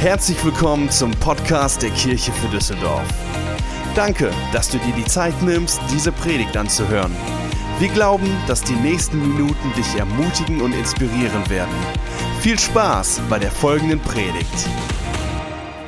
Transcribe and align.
Herzlich 0.00 0.42
willkommen 0.42 0.88
zum 0.88 1.10
Podcast 1.10 1.82
der 1.82 1.90
Kirche 1.90 2.32
für 2.32 2.48
Düsseldorf. 2.48 3.06
Danke, 3.94 4.30
dass 4.50 4.70
du 4.70 4.78
dir 4.78 4.94
die 4.94 5.04
Zeit 5.04 5.34
nimmst, 5.42 5.78
diese 5.90 6.10
Predigt 6.10 6.56
anzuhören. 6.56 7.14
Wir 7.78 7.90
glauben, 7.90 8.34
dass 8.46 8.64
die 8.64 8.76
nächsten 8.76 9.20
Minuten 9.20 9.70
dich 9.76 9.94
ermutigen 9.96 10.62
und 10.62 10.72
inspirieren 10.72 11.50
werden. 11.50 11.74
Viel 12.40 12.58
Spaß 12.58 13.20
bei 13.28 13.38
der 13.38 13.50
folgenden 13.50 14.00
Predigt. 14.00 14.70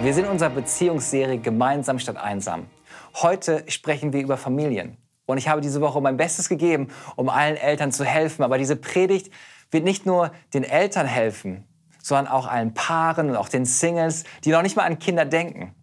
Wir 0.03 0.13
sind 0.13 0.27
in 0.27 0.31
unserer 0.33 0.51
Beziehungsserie 0.51 1.39
Gemeinsam 1.39 1.99
statt 1.99 2.19
einsam. 2.19 2.67
Heute 3.15 3.65
sprechen 3.69 4.13
wir 4.13 4.21
über 4.21 4.37
Familien. 4.37 4.99
Und 5.25 5.39
ich 5.39 5.49
habe 5.49 5.63
diese 5.63 5.81
Woche 5.81 6.03
mein 6.03 6.19
Bestes 6.19 6.51
gegeben, 6.51 6.89
um 7.17 7.31
allen 7.31 7.57
Eltern 7.57 7.93
zu 7.93 8.05
helfen. 8.05 8.43
Aber 8.43 8.59
diese 8.59 8.77
Predigt 8.77 9.33
wird 9.71 9.85
nicht 9.85 10.05
nur 10.05 10.33
den 10.53 10.65
Eltern 10.65 11.07
helfen, 11.07 11.67
sondern 12.03 12.27
auch 12.29 12.47
allen 12.47 12.75
Paaren 12.75 13.31
und 13.31 13.37
auch 13.37 13.49
den 13.49 13.65
Singles, 13.65 14.25
die 14.45 14.51
noch 14.51 14.63
nicht 14.63 14.77
mal 14.77 14.85
an 14.85 14.99
Kinder 14.99 15.25
denken. 15.25 15.75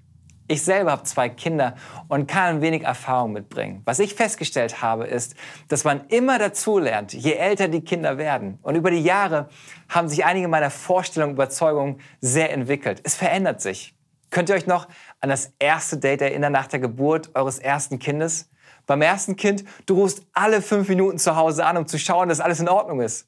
Ich 0.51 0.63
selber 0.63 0.91
habe 0.91 1.03
zwei 1.03 1.29
Kinder 1.29 1.75
und 2.07 2.27
kann 2.27 2.55
ein 2.55 2.61
wenig 2.61 2.83
Erfahrung 2.83 3.33
mitbringen. 3.33 3.83
Was 3.85 3.99
ich 3.99 4.15
festgestellt 4.15 4.81
habe, 4.81 5.05
ist, 5.05 5.35
dass 5.67 5.83
man 5.83 6.07
immer 6.07 6.39
dazulernt, 6.39 7.13
je 7.13 7.33
älter 7.33 7.67
die 7.67 7.81
Kinder 7.81 8.17
werden. 8.17 8.57
Und 8.63 8.73
über 8.73 8.89
die 8.89 9.03
Jahre 9.03 9.49
haben 9.89 10.09
sich 10.09 10.25
einige 10.25 10.47
meiner 10.47 10.71
Vorstellungen 10.71 11.33
und 11.33 11.35
Überzeugungen 11.35 12.01
sehr 12.19 12.51
entwickelt. 12.51 12.99
Es 13.03 13.15
verändert 13.15 13.61
sich. 13.61 13.95
Könnt 14.31 14.49
ihr 14.49 14.55
euch 14.55 14.65
noch 14.65 14.87
an 15.21 15.29
das 15.29 15.53
erste 15.59 15.97
Date 15.97 16.23
erinnern 16.23 16.51
nach 16.51 16.67
der 16.67 16.79
Geburt 16.79 17.35
eures 17.35 17.59
ersten 17.59 17.99
Kindes? 17.99 18.49
Beim 18.87 19.03
ersten 19.03 19.35
Kind, 19.35 19.65
du 19.85 19.95
rufst 19.95 20.23
alle 20.33 20.63
fünf 20.63 20.89
Minuten 20.89 21.19
zu 21.19 21.35
Hause 21.35 21.63
an, 21.63 21.77
um 21.77 21.85
zu 21.85 21.99
schauen, 21.99 22.27
dass 22.27 22.39
alles 22.39 22.59
in 22.59 22.69
Ordnung 22.69 23.01
ist. 23.01 23.27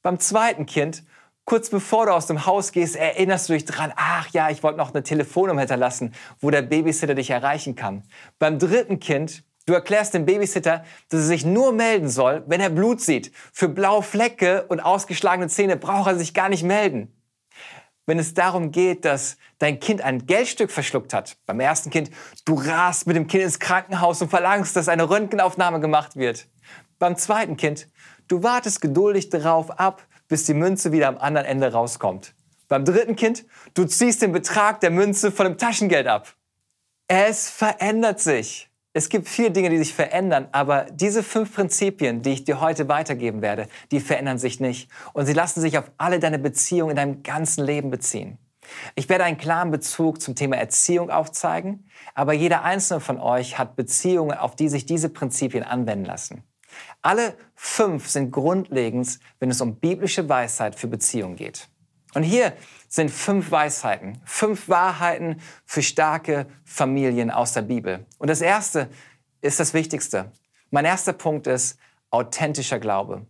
Beim 0.00 0.18
zweiten 0.18 0.64
Kind, 0.64 1.04
kurz 1.44 1.70
bevor 1.70 2.06
du 2.06 2.12
aus 2.12 2.26
dem 2.26 2.46
Haus 2.46 2.72
gehst, 2.72 2.96
erinnerst 2.96 3.48
du 3.48 3.54
dich 3.54 3.64
dran, 3.64 3.92
ach 3.96 4.28
ja, 4.32 4.50
ich 4.50 4.62
wollte 4.62 4.78
noch 4.78 4.94
eine 4.94 5.02
Telefonnummer 5.02 5.60
hinterlassen, 5.60 6.14
wo 6.40 6.50
der 6.50 6.62
Babysitter 6.62 7.14
dich 7.14 7.30
erreichen 7.30 7.74
kann. 7.74 8.04
Beim 8.38 8.58
dritten 8.58 9.00
Kind, 9.00 9.44
du 9.66 9.74
erklärst 9.74 10.14
dem 10.14 10.24
Babysitter, 10.24 10.84
dass 11.08 11.20
er 11.20 11.26
sich 11.26 11.44
nur 11.44 11.72
melden 11.72 12.08
soll, 12.08 12.44
wenn 12.46 12.60
er 12.60 12.70
Blut 12.70 13.00
sieht. 13.00 13.32
Für 13.52 13.68
blaue 13.68 14.02
Flecke 14.02 14.64
und 14.68 14.80
ausgeschlagene 14.80 15.48
Zähne 15.48 15.76
braucht 15.76 16.08
er 16.08 16.16
sich 16.16 16.34
gar 16.34 16.48
nicht 16.48 16.64
melden. 16.64 17.14
Wenn 18.04 18.18
es 18.18 18.34
darum 18.34 18.72
geht, 18.72 19.04
dass 19.04 19.36
dein 19.58 19.78
Kind 19.78 20.00
ein 20.02 20.26
Geldstück 20.26 20.72
verschluckt 20.72 21.14
hat, 21.14 21.36
beim 21.46 21.60
ersten 21.60 21.90
Kind, 21.90 22.10
du 22.44 22.54
rast 22.54 23.06
mit 23.06 23.14
dem 23.14 23.28
Kind 23.28 23.44
ins 23.44 23.60
Krankenhaus 23.60 24.20
und 24.20 24.28
verlangst, 24.28 24.74
dass 24.74 24.88
eine 24.88 25.08
Röntgenaufnahme 25.08 25.78
gemacht 25.78 26.16
wird. 26.16 26.48
Beim 26.98 27.16
zweiten 27.16 27.56
Kind, 27.56 27.88
du 28.26 28.42
wartest 28.42 28.80
geduldig 28.80 29.30
darauf 29.30 29.70
ab, 29.78 30.02
bis 30.28 30.44
die 30.44 30.54
Münze 30.54 30.92
wieder 30.92 31.08
am 31.08 31.18
anderen 31.18 31.46
Ende 31.46 31.72
rauskommt. 31.72 32.34
Beim 32.68 32.84
dritten 32.84 33.16
Kind, 33.16 33.44
du 33.74 33.84
ziehst 33.84 34.22
den 34.22 34.32
Betrag 34.32 34.80
der 34.80 34.90
Münze 34.90 35.30
von 35.30 35.44
dem 35.44 35.58
Taschengeld 35.58 36.06
ab. 36.06 36.34
Es 37.06 37.50
verändert 37.50 38.20
sich. 38.20 38.70
Es 38.94 39.08
gibt 39.08 39.28
vier 39.28 39.50
Dinge, 39.50 39.70
die 39.70 39.78
sich 39.78 39.94
verändern, 39.94 40.48
aber 40.52 40.86
diese 40.90 41.22
fünf 41.22 41.54
Prinzipien, 41.54 42.20
die 42.20 42.32
ich 42.32 42.44
dir 42.44 42.60
heute 42.60 42.88
weitergeben 42.88 43.40
werde, 43.40 43.68
die 43.90 44.00
verändern 44.00 44.38
sich 44.38 44.60
nicht. 44.60 44.90
Und 45.14 45.24
sie 45.26 45.32
lassen 45.32 45.60
sich 45.62 45.78
auf 45.78 45.90
alle 45.96 46.18
deine 46.18 46.38
Beziehungen 46.38 46.90
in 46.90 46.96
deinem 46.96 47.22
ganzen 47.22 47.64
Leben 47.64 47.90
beziehen. 47.90 48.38
Ich 48.94 49.08
werde 49.08 49.24
einen 49.24 49.38
klaren 49.38 49.70
Bezug 49.70 50.20
zum 50.20 50.34
Thema 50.34 50.56
Erziehung 50.56 51.10
aufzeigen, 51.10 51.86
aber 52.14 52.32
jeder 52.32 52.62
einzelne 52.64 53.00
von 53.00 53.18
euch 53.18 53.58
hat 53.58 53.76
Beziehungen, 53.76 54.36
auf 54.36 54.56
die 54.56 54.68
sich 54.68 54.86
diese 54.86 55.08
Prinzipien 55.08 55.64
anwenden 55.64 56.04
lassen. 56.04 56.44
Alle 57.00 57.36
fünf 57.54 58.08
sind 58.08 58.30
grundlegend, 58.30 59.18
wenn 59.40 59.50
es 59.50 59.60
um 59.60 59.76
biblische 59.76 60.28
Weisheit 60.28 60.74
für 60.74 60.88
Beziehungen 60.88 61.36
geht. 61.36 61.68
Und 62.14 62.22
hier 62.22 62.52
sind 62.88 63.10
fünf 63.10 63.50
Weisheiten, 63.50 64.20
fünf 64.24 64.68
Wahrheiten 64.68 65.40
für 65.64 65.82
starke 65.82 66.46
Familien 66.64 67.30
aus 67.30 67.52
der 67.52 67.62
Bibel. 67.62 68.06
Und 68.18 68.28
das 68.28 68.40
erste 68.40 68.90
ist 69.40 69.60
das 69.60 69.72
Wichtigste. 69.72 70.30
Mein 70.70 70.84
erster 70.84 71.12
Punkt 71.12 71.46
ist 71.46 71.78
authentischer 72.10 72.78
Glaube. 72.78 73.26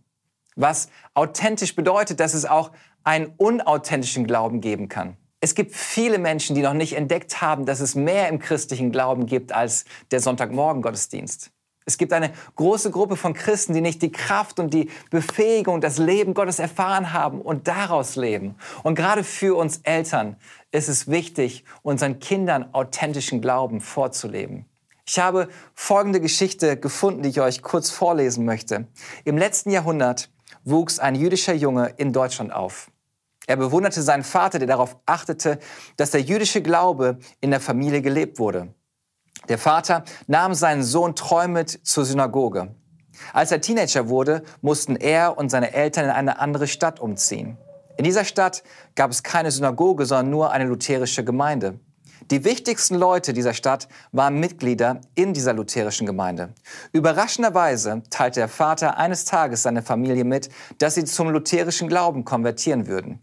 Was 0.57 0.89
authentisch 1.15 1.75
bedeutet, 1.75 2.21
dass 2.21 2.35
es 2.35 2.45
auch 2.45 2.73
einen 3.05 3.27
unauthentischen 3.37 4.27
Glauben 4.27 4.61
geben 4.61 4.89
kann. 4.89 5.17
Es 5.41 5.55
gibt 5.55 5.75
viele 5.75 6.19
Menschen, 6.19 6.55
die 6.55 6.63
noch 6.63 6.75
nicht 6.75 6.93
entdeckt 6.93 7.41
haben, 7.41 7.67
dass 7.67 7.81
es 7.81 7.95
mehr 7.95 8.29
im 8.29 8.39
christlichen 8.39 8.93
Glauben 8.93 9.27
gibt 9.27 9.53
als 9.53 9.85
der 10.13 10.21
Sonntagmorgen 10.21 10.83
Gottesdienst. 10.83 11.51
Es 11.85 11.99
gibt 11.99 12.13
eine 12.13 12.33
große 12.57 12.91
Gruppe 12.91 13.17
von 13.17 13.35
Christen, 13.35 13.75
die 13.75 13.81
nicht 13.81 14.03
die 14.03 14.13
Kraft 14.13 14.61
und 14.61 14.73
die 14.73 14.91
Befähigung, 15.11 15.81
das 15.81 15.99
Leben 15.99 16.35
Gottes 16.35 16.59
erfahren 16.59 17.13
haben 17.13 17.41
und 17.41 17.69
daraus 17.69 18.17
leben. 18.17 18.55
Und 18.83 18.95
gerade 18.95 19.25
für 19.25 19.57
uns 19.57 19.81
Eltern 19.83 20.37
ist 20.71 20.89
es 20.89 21.09
wichtig, 21.09 21.65
unseren 21.83 22.21
Kindern 22.21 22.73
authentischen 22.73 23.41
Glauben 23.41 23.81
vorzuleben. 23.81 24.67
Ich 25.05 25.19
habe 25.19 25.49
folgende 25.75 26.21
Geschichte 26.21 26.77
gefunden, 26.77 27.23
die 27.23 27.31
ich 27.31 27.41
euch 27.41 27.63
kurz 27.63 27.91
vorlesen 27.91 28.45
möchte. 28.45 28.87
Im 29.25 29.37
letzten 29.37 29.71
Jahrhundert 29.71 30.31
wuchs 30.65 31.01
ein 31.01 31.17
jüdischer 31.17 31.55
Junge 31.55 31.93
in 31.97 32.13
Deutschland 32.13 32.53
auf. 32.53 32.91
Er 33.47 33.57
bewunderte 33.57 34.03
seinen 34.03 34.23
Vater, 34.23 34.61
der 34.61 34.69
darauf 34.69 34.97
achtete, 35.05 35.59
dass 35.97 36.13
der 36.13 36.21
jüdische 36.21 36.63
Glaube 36.63 37.19
in 37.41 37.51
der 37.51 37.61
Familie 37.61 38.01
gelebt 38.01 38.39
wurde. 38.39 38.73
Der 39.49 39.59
Vater 39.59 40.05
nahm 40.27 40.55
seinen 40.55 40.83
Sohn 40.83 41.15
treu 41.15 41.49
mit 41.49 41.71
zur 41.83 42.05
Synagoge. 42.05 42.75
Als 43.33 43.53
er 43.53 43.61
Teenager 43.61 44.09
wurde, 44.09 44.43
mussten 44.61 44.97
er 44.97 45.37
und 45.39 45.51
seine 45.51 45.73
Eltern 45.73 46.07
in 46.07 46.11
eine 46.11 46.41
andere 46.41 46.67
Stadt 46.67 47.01
umziehen. 47.01 47.59
In 47.97 48.05
dieser 48.05 48.25
Stadt 48.25 48.63
gab 48.95 49.11
es 49.11 49.23
keine 49.23 49.51
Synagoge, 49.51 50.07
sondern 50.07 50.31
nur 50.31 50.51
eine 50.51 50.65
lutherische 50.65 51.25
Gemeinde. 51.25 51.79
Die 52.31 52.45
wichtigsten 52.45 52.95
Leute 52.95 53.33
dieser 53.33 53.53
Stadt 53.53 53.89
waren 54.13 54.39
Mitglieder 54.39 55.01
in 55.15 55.35
dieser 55.35 55.53
lutherischen 55.53 56.07
Gemeinde. 56.07 56.55
Überraschenderweise 56.93 58.03
teilte 58.11 58.41
der 58.41 58.49
Vater 58.49 58.97
eines 58.97 59.25
Tages 59.25 59.63
seine 59.63 59.83
Familie 59.83 60.25
mit, 60.25 60.49
dass 60.79 60.95
sie 60.95 61.05
zum 61.05 61.31
lutherischen 61.31 61.89
Glauben 61.89 62.25
konvertieren 62.25 62.87
würden. 62.87 63.21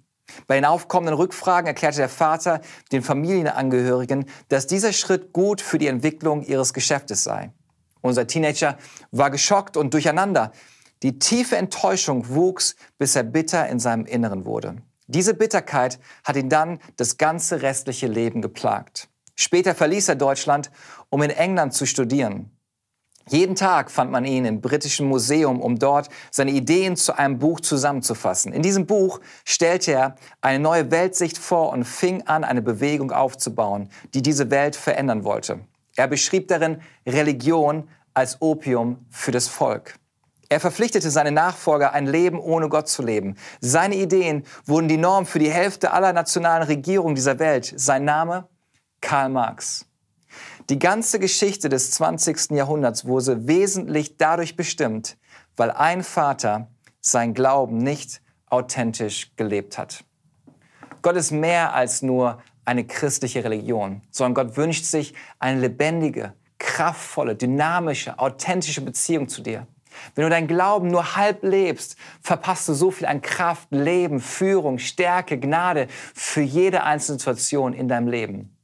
Bei 0.47 0.55
den 0.55 0.65
aufkommenden 0.65 1.15
Rückfragen 1.15 1.67
erklärte 1.67 1.97
der 1.97 2.09
Vater 2.09 2.61
den 2.91 3.01
Familienangehörigen, 3.01 4.25
dass 4.47 4.67
dieser 4.67 4.93
Schritt 4.93 5.33
gut 5.33 5.61
für 5.61 5.77
die 5.77 5.87
Entwicklung 5.87 6.43
ihres 6.43 6.73
Geschäftes 6.73 7.23
sei. 7.23 7.51
Unser 8.01 8.27
Teenager 8.27 8.77
war 9.11 9.29
geschockt 9.29 9.77
und 9.77 9.93
durcheinander. 9.93 10.51
Die 11.03 11.19
tiefe 11.19 11.57
Enttäuschung 11.57 12.29
wuchs, 12.29 12.75
bis 12.97 13.15
er 13.15 13.23
bitter 13.23 13.67
in 13.67 13.79
seinem 13.79 14.05
Inneren 14.05 14.45
wurde. 14.45 14.77
Diese 15.07 15.33
Bitterkeit 15.33 15.99
hat 16.23 16.35
ihn 16.35 16.49
dann 16.49 16.79
das 16.97 17.17
ganze 17.17 17.61
restliche 17.61 18.07
Leben 18.07 18.41
geplagt. 18.41 19.09
Später 19.35 19.73
verließ 19.73 20.09
er 20.09 20.15
Deutschland, 20.15 20.69
um 21.09 21.21
in 21.23 21.29
England 21.29 21.73
zu 21.73 21.85
studieren. 21.85 22.51
Jeden 23.29 23.55
Tag 23.55 23.91
fand 23.91 24.11
man 24.11 24.25
ihn 24.25 24.45
im 24.45 24.59
britischen 24.59 25.07
Museum, 25.07 25.61
um 25.61 25.77
dort 25.77 26.09
seine 26.31 26.49
Ideen 26.49 26.95
zu 26.95 27.15
einem 27.15 27.37
Buch 27.37 27.59
zusammenzufassen. 27.59 28.51
In 28.51 28.63
diesem 28.63 28.87
Buch 28.87 29.19
stellte 29.45 29.91
er 29.91 30.15
eine 30.41 30.57
neue 30.59 30.89
Weltsicht 30.89 31.37
vor 31.37 31.69
und 31.69 31.85
fing 31.85 32.23
an, 32.23 32.43
eine 32.43 32.63
Bewegung 32.63 33.11
aufzubauen, 33.11 33.89
die 34.15 34.23
diese 34.23 34.49
Welt 34.49 34.75
verändern 34.75 35.23
wollte. 35.23 35.59
Er 35.95 36.07
beschrieb 36.07 36.47
darin 36.47 36.81
Religion 37.05 37.87
als 38.15 38.41
Opium 38.41 39.05
für 39.11 39.31
das 39.31 39.47
Volk. 39.47 39.95
Er 40.51 40.59
verpflichtete 40.59 41.11
seine 41.11 41.31
Nachfolger, 41.31 41.93
ein 41.93 42.07
Leben 42.07 42.39
ohne 42.39 42.69
Gott 42.69 42.87
zu 42.87 43.03
leben. 43.03 43.35
Seine 43.61 43.95
Ideen 43.95 44.43
wurden 44.65 44.87
die 44.87 44.97
Norm 44.97 45.27
für 45.27 45.37
die 45.37 45.51
Hälfte 45.51 45.91
aller 45.91 46.13
nationalen 46.13 46.63
Regierungen 46.63 47.13
dieser 47.13 47.37
Welt. 47.37 47.71
Sein 47.75 48.05
Name? 48.05 48.47
Karl 49.01 49.29
Marx. 49.29 49.88
Die 50.69 50.77
ganze 50.77 51.17
Geschichte 51.17 51.67
des 51.67 51.89
20. 51.91 52.51
Jahrhunderts 52.51 53.05
wurde 53.05 53.47
wesentlich 53.47 54.17
dadurch 54.17 54.55
bestimmt, 54.55 55.17
weil 55.57 55.71
ein 55.71 56.03
Vater 56.03 56.67
sein 57.01 57.33
Glauben 57.33 57.79
nicht 57.79 58.21
authentisch 58.45 59.35
gelebt 59.35 59.79
hat. 59.79 60.03
Gott 61.01 61.15
ist 61.15 61.31
mehr 61.31 61.73
als 61.73 62.03
nur 62.03 62.43
eine 62.65 62.85
christliche 62.85 63.43
Religion, 63.43 64.03
sondern 64.11 64.45
Gott 64.45 64.57
wünscht 64.57 64.85
sich 64.85 65.15
eine 65.39 65.59
lebendige, 65.59 66.33
kraftvolle, 66.59 67.35
dynamische, 67.35 68.19
authentische 68.19 68.81
Beziehung 68.81 69.27
zu 69.27 69.41
dir. 69.41 69.65
Wenn 70.13 70.25
du 70.25 70.29
deinen 70.29 70.47
Glauben 70.47 70.89
nur 70.89 71.15
halb 71.15 71.41
lebst, 71.41 71.95
verpasst 72.21 72.67
du 72.67 72.75
so 72.75 72.91
viel 72.91 73.07
an 73.07 73.21
Kraft, 73.23 73.69
Leben, 73.71 74.19
Führung, 74.19 74.77
Stärke, 74.77 75.39
Gnade 75.39 75.87
für 76.13 76.41
jede 76.41 76.83
einzelne 76.83 77.17
Situation 77.17 77.73
in 77.73 77.87
deinem 77.87 78.07
Leben. 78.07 78.55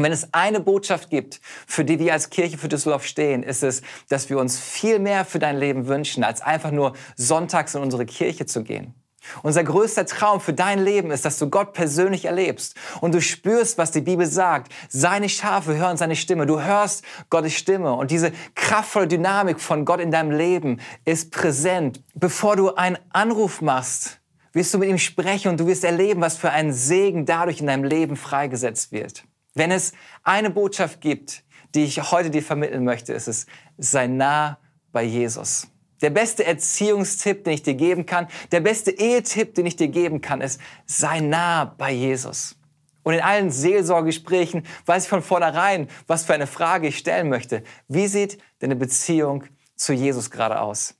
Und 0.00 0.04
wenn 0.04 0.12
es 0.12 0.32
eine 0.32 0.60
Botschaft 0.60 1.10
gibt, 1.10 1.42
für 1.66 1.84
die 1.84 1.98
wir 1.98 2.14
als 2.14 2.30
Kirche 2.30 2.56
für 2.56 2.68
Düsseldorf 2.68 3.04
stehen, 3.04 3.42
ist 3.42 3.62
es, 3.62 3.82
dass 4.08 4.30
wir 4.30 4.38
uns 4.38 4.58
viel 4.58 4.98
mehr 4.98 5.26
für 5.26 5.38
dein 5.38 5.58
Leben 5.58 5.88
wünschen, 5.88 6.24
als 6.24 6.40
einfach 6.40 6.70
nur 6.70 6.94
sonntags 7.16 7.74
in 7.74 7.82
unsere 7.82 8.06
Kirche 8.06 8.46
zu 8.46 8.62
gehen. 8.62 8.94
Unser 9.42 9.62
größter 9.62 10.06
Traum 10.06 10.40
für 10.40 10.54
dein 10.54 10.82
Leben 10.82 11.10
ist, 11.10 11.26
dass 11.26 11.38
du 11.38 11.50
Gott 11.50 11.74
persönlich 11.74 12.24
erlebst 12.24 12.76
und 13.02 13.14
du 13.14 13.20
spürst, 13.20 13.76
was 13.76 13.90
die 13.90 14.00
Bibel 14.00 14.24
sagt. 14.24 14.72
Seine 14.88 15.28
Schafe 15.28 15.76
hören 15.76 15.98
seine 15.98 16.16
Stimme. 16.16 16.46
Du 16.46 16.62
hörst 16.62 17.04
Gottes 17.28 17.52
Stimme 17.52 17.92
und 17.92 18.10
diese 18.10 18.32
kraftvolle 18.54 19.06
Dynamik 19.06 19.60
von 19.60 19.84
Gott 19.84 20.00
in 20.00 20.10
deinem 20.10 20.30
Leben 20.30 20.80
ist 21.04 21.30
präsent. 21.30 22.02
Bevor 22.14 22.56
du 22.56 22.74
einen 22.74 22.96
Anruf 23.10 23.60
machst, 23.60 24.22
wirst 24.54 24.72
du 24.72 24.78
mit 24.78 24.88
ihm 24.88 24.96
sprechen 24.96 25.48
und 25.48 25.60
du 25.60 25.66
wirst 25.66 25.84
erleben, 25.84 26.22
was 26.22 26.38
für 26.38 26.52
ein 26.52 26.72
Segen 26.72 27.26
dadurch 27.26 27.60
in 27.60 27.66
deinem 27.66 27.84
Leben 27.84 28.16
freigesetzt 28.16 28.92
wird. 28.92 29.24
Wenn 29.54 29.70
es 29.70 29.92
eine 30.22 30.50
Botschaft 30.50 31.00
gibt, 31.00 31.44
die 31.74 31.84
ich 31.84 32.10
heute 32.10 32.30
dir 32.30 32.42
vermitteln 32.42 32.84
möchte, 32.84 33.12
ist 33.12 33.28
es, 33.28 33.46
sei 33.78 34.06
nah 34.06 34.58
bei 34.92 35.02
Jesus. 35.02 35.68
Der 36.02 36.10
beste 36.10 36.44
Erziehungstipp, 36.44 37.44
den 37.44 37.54
ich 37.54 37.62
dir 37.62 37.74
geben 37.74 38.06
kann, 38.06 38.26
der 38.52 38.60
beste 38.60 38.90
Ehetipp, 38.90 39.54
den 39.54 39.66
ich 39.66 39.76
dir 39.76 39.88
geben 39.88 40.20
kann, 40.20 40.40
ist, 40.40 40.60
sei 40.86 41.20
nah 41.20 41.64
bei 41.64 41.92
Jesus. 41.92 42.56
Und 43.02 43.14
in 43.14 43.20
allen 43.20 43.50
Seelsorgegesprächen 43.50 44.66
weiß 44.86 45.04
ich 45.04 45.08
von 45.08 45.22
vornherein, 45.22 45.88
was 46.06 46.24
für 46.24 46.34
eine 46.34 46.46
Frage 46.46 46.88
ich 46.88 46.98
stellen 46.98 47.28
möchte. 47.28 47.62
Wie 47.88 48.06
sieht 48.06 48.38
deine 48.60 48.76
Beziehung 48.76 49.44
zu 49.74 49.92
Jesus 49.92 50.30
gerade 50.30 50.60
aus? 50.60 50.99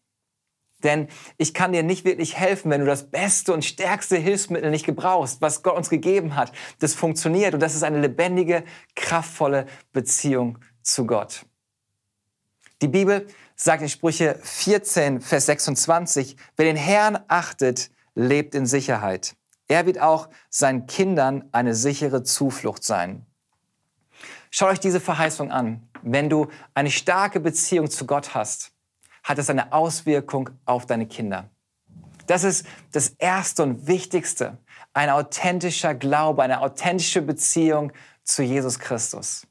Denn 0.82 1.08
ich 1.36 1.54
kann 1.54 1.72
dir 1.72 1.82
nicht 1.82 2.04
wirklich 2.04 2.36
helfen, 2.36 2.70
wenn 2.70 2.80
du 2.80 2.86
das 2.86 3.10
beste 3.10 3.52
und 3.52 3.64
stärkste 3.64 4.16
Hilfsmittel 4.16 4.70
nicht 4.70 4.86
gebrauchst, 4.86 5.40
was 5.40 5.62
Gott 5.62 5.76
uns 5.76 5.90
gegeben 5.90 6.36
hat. 6.36 6.52
Das 6.78 6.94
funktioniert 6.94 7.54
und 7.54 7.60
das 7.60 7.74
ist 7.74 7.82
eine 7.82 8.00
lebendige, 8.00 8.64
kraftvolle 8.96 9.66
Beziehung 9.92 10.58
zu 10.82 11.06
Gott. 11.06 11.44
Die 12.82 12.88
Bibel 12.88 13.26
sagt 13.56 13.82
in 13.82 13.88
Sprüche 13.90 14.38
14, 14.42 15.20
Vers 15.20 15.46
26, 15.46 16.36
wer 16.56 16.64
den 16.64 16.76
Herrn 16.76 17.18
achtet, 17.28 17.90
lebt 18.14 18.54
in 18.54 18.64
Sicherheit. 18.64 19.34
Er 19.68 19.86
wird 19.86 20.00
auch 20.00 20.28
seinen 20.48 20.86
Kindern 20.86 21.48
eine 21.52 21.74
sichere 21.74 22.22
Zuflucht 22.22 22.82
sein. 22.82 23.26
Schaut 24.50 24.70
euch 24.70 24.80
diese 24.80 24.98
Verheißung 24.98 25.52
an. 25.52 25.88
Wenn 26.02 26.28
du 26.28 26.48
eine 26.74 26.90
starke 26.90 27.38
Beziehung 27.38 27.88
zu 27.90 28.06
Gott 28.06 28.34
hast, 28.34 28.72
hat 29.22 29.38
es 29.38 29.50
eine 29.50 29.72
Auswirkung 29.72 30.50
auf 30.64 30.86
deine 30.86 31.06
Kinder. 31.06 31.50
Das 32.26 32.44
ist 32.44 32.66
das 32.92 33.10
Erste 33.18 33.62
und 33.62 33.86
Wichtigste. 33.86 34.58
Ein 34.92 35.10
authentischer 35.10 35.94
Glaube, 35.94 36.42
eine 36.42 36.60
authentische 36.60 37.22
Beziehung 37.22 37.92
zu 38.22 38.42
Jesus 38.42 38.78
Christus. 38.78 39.46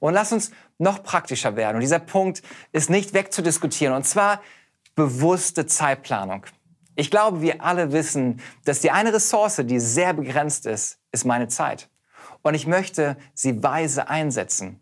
Und 0.00 0.14
lass 0.14 0.32
uns 0.32 0.50
noch 0.78 1.02
praktischer 1.02 1.56
werden. 1.56 1.76
Und 1.76 1.80
dieser 1.80 1.98
Punkt 1.98 2.42
ist 2.72 2.90
nicht 2.90 3.14
wegzudiskutieren. 3.14 3.94
Und 3.94 4.04
zwar 4.04 4.42
bewusste 4.94 5.66
Zeitplanung. 5.66 6.44
Ich 6.94 7.10
glaube, 7.10 7.40
wir 7.40 7.62
alle 7.62 7.92
wissen, 7.92 8.40
dass 8.64 8.80
die 8.80 8.90
eine 8.90 9.12
Ressource, 9.12 9.62
die 9.64 9.80
sehr 9.80 10.12
begrenzt 10.12 10.66
ist, 10.66 10.98
ist 11.10 11.24
meine 11.24 11.48
Zeit. 11.48 11.88
Und 12.42 12.54
ich 12.54 12.66
möchte 12.66 13.16
sie 13.32 13.62
weise 13.62 14.08
einsetzen. 14.08 14.80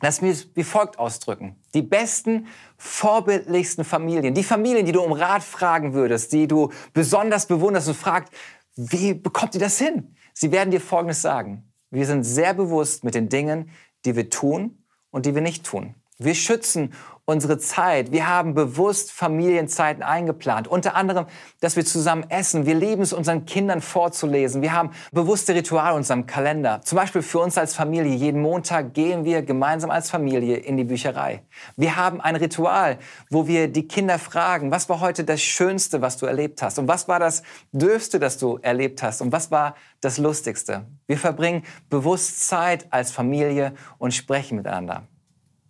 Lass 0.00 0.20
mich 0.20 0.48
wie 0.54 0.64
folgt 0.64 0.98
ausdrücken. 0.98 1.56
Die 1.74 1.82
besten, 1.82 2.46
vorbildlichsten 2.76 3.84
Familien, 3.84 4.34
die 4.34 4.44
Familien, 4.44 4.86
die 4.86 4.92
du 4.92 5.02
um 5.02 5.12
Rat 5.12 5.42
fragen 5.42 5.92
würdest, 5.92 6.32
die 6.32 6.46
du 6.46 6.70
besonders 6.92 7.46
bewunderst 7.46 7.88
und 7.88 7.96
fragst, 7.96 8.32
wie 8.76 9.14
bekommt 9.14 9.54
ihr 9.54 9.60
das 9.60 9.78
hin? 9.78 10.14
Sie 10.32 10.52
werden 10.52 10.70
dir 10.70 10.80
Folgendes 10.80 11.20
sagen. 11.20 11.72
Wir 11.90 12.06
sind 12.06 12.22
sehr 12.22 12.54
bewusst 12.54 13.02
mit 13.02 13.14
den 13.14 13.28
Dingen, 13.28 13.70
die 14.04 14.14
wir 14.14 14.30
tun 14.30 14.84
und 15.10 15.26
die 15.26 15.34
wir 15.34 15.42
nicht 15.42 15.64
tun. 15.64 15.94
Wir 16.18 16.34
schützen 16.34 16.92
unsere 17.28 17.58
Zeit. 17.58 18.10
Wir 18.10 18.26
haben 18.26 18.54
bewusst 18.54 19.12
Familienzeiten 19.12 20.02
eingeplant. 20.02 20.66
Unter 20.66 20.96
anderem, 20.96 21.26
dass 21.60 21.76
wir 21.76 21.84
zusammen 21.84 22.24
essen. 22.30 22.64
Wir 22.64 22.74
lieben 22.74 23.02
es, 23.02 23.12
unseren 23.12 23.44
Kindern 23.44 23.82
vorzulesen. 23.82 24.62
Wir 24.62 24.72
haben 24.72 24.92
bewusste 25.12 25.54
Rituale 25.54 25.90
in 25.90 25.96
unserem 25.98 26.24
Kalender. 26.24 26.80
Zum 26.82 26.96
Beispiel 26.96 27.20
für 27.20 27.40
uns 27.40 27.58
als 27.58 27.74
Familie. 27.74 28.14
Jeden 28.14 28.40
Montag 28.40 28.94
gehen 28.94 29.26
wir 29.26 29.42
gemeinsam 29.42 29.90
als 29.90 30.08
Familie 30.08 30.56
in 30.56 30.78
die 30.78 30.84
Bücherei. 30.84 31.42
Wir 31.76 31.96
haben 31.96 32.22
ein 32.22 32.34
Ritual, 32.34 32.96
wo 33.28 33.46
wir 33.46 33.68
die 33.68 33.86
Kinder 33.86 34.18
fragen, 34.18 34.70
was 34.70 34.88
war 34.88 35.00
heute 35.00 35.22
das 35.22 35.42
Schönste, 35.42 36.00
was 36.00 36.16
du 36.16 36.24
erlebt 36.24 36.62
hast? 36.62 36.78
Und 36.78 36.88
was 36.88 37.08
war 37.08 37.20
das 37.20 37.42
Dürfste, 37.72 38.18
das 38.18 38.38
du 38.38 38.58
erlebt 38.62 39.02
hast? 39.02 39.20
Und 39.20 39.32
was 39.32 39.50
war 39.50 39.74
das 40.00 40.16
Lustigste? 40.16 40.86
Wir 41.06 41.18
verbringen 41.18 41.62
bewusst 41.90 42.48
Zeit 42.48 42.86
als 42.88 43.10
Familie 43.10 43.74
und 43.98 44.14
sprechen 44.14 44.56
miteinander. 44.56 45.02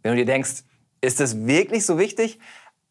Wenn 0.04 0.12
du 0.12 0.18
dir 0.18 0.26
denkst, 0.26 0.62
ist 1.00 1.20
das 1.20 1.46
wirklich 1.46 1.86
so 1.86 1.98
wichtig? 1.98 2.38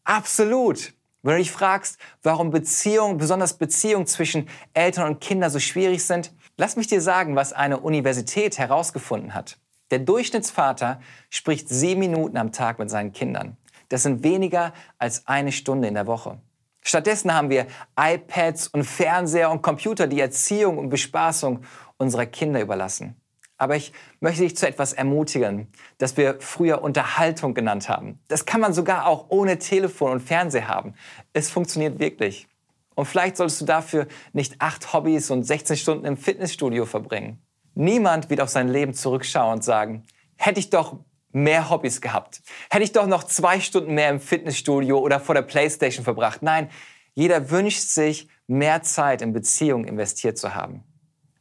Absolut. 0.04 0.94
Wenn 1.22 1.32
du 1.32 1.38
dich 1.38 1.50
fragst, 1.50 1.98
warum 2.22 2.50
Beziehungen, 2.50 3.18
besonders 3.18 3.54
Beziehungen 3.54 4.06
zwischen 4.06 4.48
Eltern 4.72 5.08
und 5.08 5.20
Kindern 5.20 5.50
so 5.50 5.58
schwierig 5.58 6.04
sind, 6.04 6.32
lass 6.56 6.76
mich 6.76 6.86
dir 6.86 7.00
sagen, 7.00 7.36
was 7.36 7.52
eine 7.52 7.80
Universität 7.80 8.58
herausgefunden 8.58 9.34
hat. 9.34 9.58
Der 9.90 9.98
Durchschnittsvater 9.98 11.00
spricht 11.30 11.68
sieben 11.68 12.00
Minuten 12.00 12.36
am 12.36 12.52
Tag 12.52 12.78
mit 12.78 12.90
seinen 12.90 13.12
Kindern. 13.12 13.56
Das 13.88 14.02
sind 14.02 14.22
weniger 14.22 14.72
als 14.98 15.26
eine 15.26 15.50
Stunde 15.50 15.88
in 15.88 15.94
der 15.94 16.06
Woche. 16.06 16.38
Stattdessen 16.82 17.34
haben 17.34 17.50
wir 17.50 17.66
iPads 17.98 18.68
und 18.68 18.84
Fernseher 18.84 19.50
und 19.50 19.62
Computer, 19.62 20.06
die 20.06 20.20
Erziehung 20.20 20.78
und 20.78 20.88
Bespaßung 20.88 21.64
unserer 21.96 22.26
Kinder 22.26 22.60
überlassen. 22.60 23.17
Aber 23.58 23.76
ich 23.76 23.92
möchte 24.20 24.42
dich 24.42 24.56
zu 24.56 24.66
etwas 24.66 24.92
ermutigen, 24.92 25.68
das 25.98 26.16
wir 26.16 26.36
früher 26.40 26.82
Unterhaltung 26.82 27.54
genannt 27.54 27.88
haben. 27.88 28.20
Das 28.28 28.46
kann 28.46 28.60
man 28.60 28.72
sogar 28.72 29.06
auch 29.06 29.26
ohne 29.28 29.58
Telefon 29.58 30.12
und 30.12 30.20
Fernseher 30.20 30.68
haben. 30.68 30.94
Es 31.32 31.50
funktioniert 31.50 31.98
wirklich. 31.98 32.48
Und 32.94 33.06
vielleicht 33.06 33.36
solltest 33.36 33.60
du 33.60 33.64
dafür 33.64 34.06
nicht 34.32 34.56
acht 34.60 34.92
Hobbys 34.92 35.30
und 35.30 35.44
16 35.44 35.76
Stunden 35.76 36.04
im 36.04 36.16
Fitnessstudio 36.16 36.86
verbringen. 36.86 37.42
Niemand 37.74 38.30
wird 38.30 38.40
auf 38.40 38.48
sein 38.48 38.68
Leben 38.68 38.94
zurückschauen 38.94 39.52
und 39.52 39.64
sagen, 39.64 40.04
hätte 40.36 40.58
ich 40.58 40.70
doch 40.70 40.96
mehr 41.30 41.70
Hobbys 41.70 42.00
gehabt. 42.00 42.42
Hätte 42.70 42.84
ich 42.84 42.92
doch 42.92 43.06
noch 43.06 43.24
zwei 43.24 43.60
Stunden 43.60 43.94
mehr 43.94 44.10
im 44.10 44.20
Fitnessstudio 44.20 44.98
oder 44.98 45.20
vor 45.20 45.34
der 45.34 45.42
Playstation 45.42 46.04
verbracht. 46.04 46.42
Nein, 46.42 46.70
jeder 47.14 47.50
wünscht 47.50 47.82
sich, 47.88 48.28
mehr 48.46 48.82
Zeit 48.82 49.22
in 49.22 49.32
Beziehungen 49.32 49.84
investiert 49.84 50.38
zu 50.38 50.54
haben. 50.54 50.82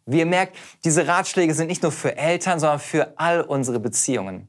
Wie 0.07 0.19
ihr 0.19 0.25
merkt, 0.25 0.55
diese 0.85 1.05
Ratschläge 1.05 1.53
sind 1.53 1.67
nicht 1.67 1.83
nur 1.83 1.91
für 1.91 2.17
Eltern, 2.17 2.59
sondern 2.59 2.79
für 2.79 3.13
all 3.17 3.41
unsere 3.41 3.79
Beziehungen. 3.79 4.47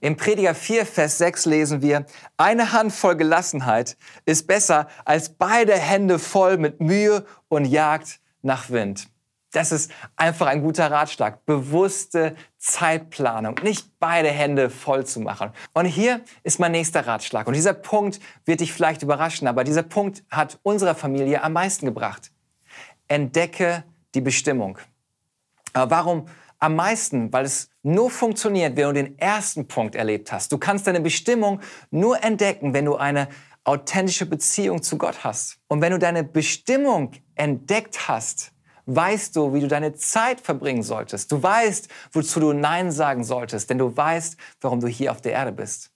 Im 0.00 0.16
Prediger 0.16 0.54
4, 0.54 0.86
Vers 0.86 1.18
6 1.18 1.46
lesen 1.46 1.82
wir, 1.82 2.06
eine 2.36 2.72
Hand 2.72 2.92
voll 2.92 3.16
Gelassenheit 3.16 3.96
ist 4.24 4.46
besser 4.46 4.88
als 5.04 5.30
beide 5.30 5.74
Hände 5.74 6.18
voll 6.18 6.58
mit 6.58 6.80
Mühe 6.80 7.24
und 7.48 7.64
Jagd 7.64 8.20
nach 8.42 8.70
Wind. 8.70 9.08
Das 9.52 9.70
ist 9.70 9.90
einfach 10.16 10.46
ein 10.46 10.62
guter 10.62 10.90
Ratschlag. 10.90 11.44
Bewusste 11.44 12.34
Zeitplanung, 12.58 13.60
nicht 13.62 13.98
beide 13.98 14.30
Hände 14.30 14.70
voll 14.70 15.04
zu 15.04 15.20
machen. 15.20 15.50
Und 15.74 15.86
hier 15.86 16.22
ist 16.42 16.58
mein 16.58 16.72
nächster 16.72 17.06
Ratschlag. 17.06 17.46
Und 17.46 17.54
dieser 17.54 17.74
Punkt 17.74 18.18
wird 18.44 18.60
dich 18.60 18.72
vielleicht 18.72 19.02
überraschen, 19.02 19.46
aber 19.46 19.64
dieser 19.64 19.82
Punkt 19.82 20.24
hat 20.30 20.58
unserer 20.62 20.94
Familie 20.94 21.42
am 21.42 21.52
meisten 21.52 21.84
gebracht. 21.84 22.32
Entdecke 23.08 23.84
die 24.14 24.20
Bestimmung. 24.20 24.78
Aber 25.72 25.90
warum 25.90 26.26
am 26.58 26.76
meisten? 26.76 27.32
Weil 27.32 27.44
es 27.44 27.70
nur 27.82 28.10
funktioniert, 28.10 28.76
wenn 28.76 28.84
du 28.84 28.92
den 28.92 29.18
ersten 29.18 29.66
Punkt 29.66 29.94
erlebt 29.94 30.32
hast. 30.32 30.52
Du 30.52 30.58
kannst 30.58 30.86
deine 30.86 31.00
Bestimmung 31.00 31.60
nur 31.90 32.22
entdecken, 32.22 32.72
wenn 32.74 32.84
du 32.84 32.96
eine 32.96 33.28
authentische 33.64 34.26
Beziehung 34.26 34.82
zu 34.82 34.98
Gott 34.98 35.24
hast. 35.24 35.58
Und 35.68 35.80
wenn 35.80 35.92
du 35.92 35.98
deine 35.98 36.24
Bestimmung 36.24 37.12
entdeckt 37.34 38.08
hast, 38.08 38.52
weißt 38.86 39.36
du, 39.36 39.54
wie 39.54 39.60
du 39.60 39.68
deine 39.68 39.94
Zeit 39.94 40.40
verbringen 40.40 40.82
solltest. 40.82 41.30
Du 41.30 41.42
weißt, 41.42 41.88
wozu 42.12 42.40
du 42.40 42.52
Nein 42.52 42.90
sagen 42.90 43.24
solltest, 43.24 43.70
denn 43.70 43.78
du 43.78 43.96
weißt, 43.96 44.36
warum 44.60 44.80
du 44.80 44.88
hier 44.88 45.12
auf 45.12 45.20
der 45.20 45.32
Erde 45.32 45.52
bist. 45.52 45.90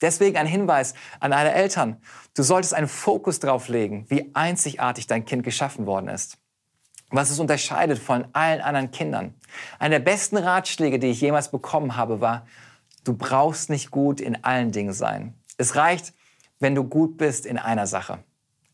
Deswegen 0.00 0.36
ein 0.36 0.46
Hinweis 0.46 0.94
an 1.20 1.32
alle 1.32 1.52
Eltern. 1.52 2.00
Du 2.34 2.42
solltest 2.42 2.74
einen 2.74 2.88
Fokus 2.88 3.38
darauf 3.38 3.68
legen, 3.68 4.06
wie 4.08 4.30
einzigartig 4.34 5.06
dein 5.06 5.24
Kind 5.24 5.44
geschaffen 5.44 5.86
worden 5.86 6.08
ist 6.08 6.38
was 7.10 7.30
es 7.30 7.38
unterscheidet 7.38 7.98
von 7.98 8.26
allen 8.32 8.60
anderen 8.60 8.90
Kindern. 8.90 9.34
Einer 9.78 9.98
der 9.98 10.04
besten 10.04 10.36
Ratschläge, 10.36 10.98
die 10.98 11.08
ich 11.08 11.20
jemals 11.20 11.50
bekommen 11.50 11.96
habe, 11.96 12.20
war, 12.20 12.46
du 13.04 13.14
brauchst 13.14 13.70
nicht 13.70 13.90
gut 13.90 14.20
in 14.20 14.42
allen 14.44 14.72
Dingen 14.72 14.92
sein. 14.92 15.34
Es 15.56 15.76
reicht, 15.76 16.12
wenn 16.58 16.74
du 16.74 16.84
gut 16.84 17.16
bist 17.16 17.46
in 17.46 17.58
einer 17.58 17.86
Sache. 17.86 18.18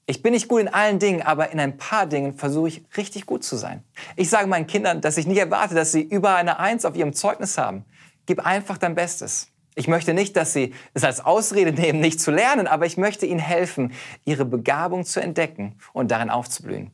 Ich 0.07 0.23
bin 0.23 0.33
nicht 0.33 0.49
gut 0.49 0.61
in 0.61 0.69
allen 0.69 0.99
Dingen, 0.99 1.23
aber 1.23 1.51
in 1.51 1.61
ein 1.61 1.77
paar 1.77 2.07
Dingen 2.07 2.35
versuche 2.35 2.69
ich 2.69 2.85
richtig 2.97 3.27
gut 3.27 3.45
zu 3.45 3.57
sein. 3.57 3.85
Ich 4.17 4.29
sage 4.29 4.49
meinen 4.49 4.67
Kindern, 4.67 5.01
dass 5.01 5.17
ich 5.17 5.27
nicht 5.27 5.39
erwarte, 5.39 5.75
dass 5.75 5.93
sie 5.93 6.03
über 6.03 6.35
eine 6.35 6.59
Eins 6.59 6.85
auf 6.85 6.97
ihrem 6.97 7.13
Zeugnis 7.13 7.59
haben. 7.59 7.85
Gib 8.27 8.45
einfach 8.45 8.77
dein 8.77 8.97
Bestes. 8.97 9.49
Ich 9.77 9.87
möchte 9.87 10.13
nicht, 10.13 10.37
dass 10.37 10.53
sie 10.53 10.75
es 10.95 11.05
als 11.05 11.25
Ausrede 11.25 11.73
nehmen, 11.73 12.01
nicht 12.01 12.21
zu 12.21 12.33
lernen, 12.33 12.67
aber 12.67 12.87
ich 12.87 12.97
möchte 12.97 13.25
ihnen 13.25 13.39
helfen, 13.39 13.93
ihre 14.25 14.45
Begabung 14.45 15.05
zu 15.05 15.21
entdecken 15.21 15.77
und 15.93 16.11
darin 16.11 16.31
aufzublühen. 16.31 16.91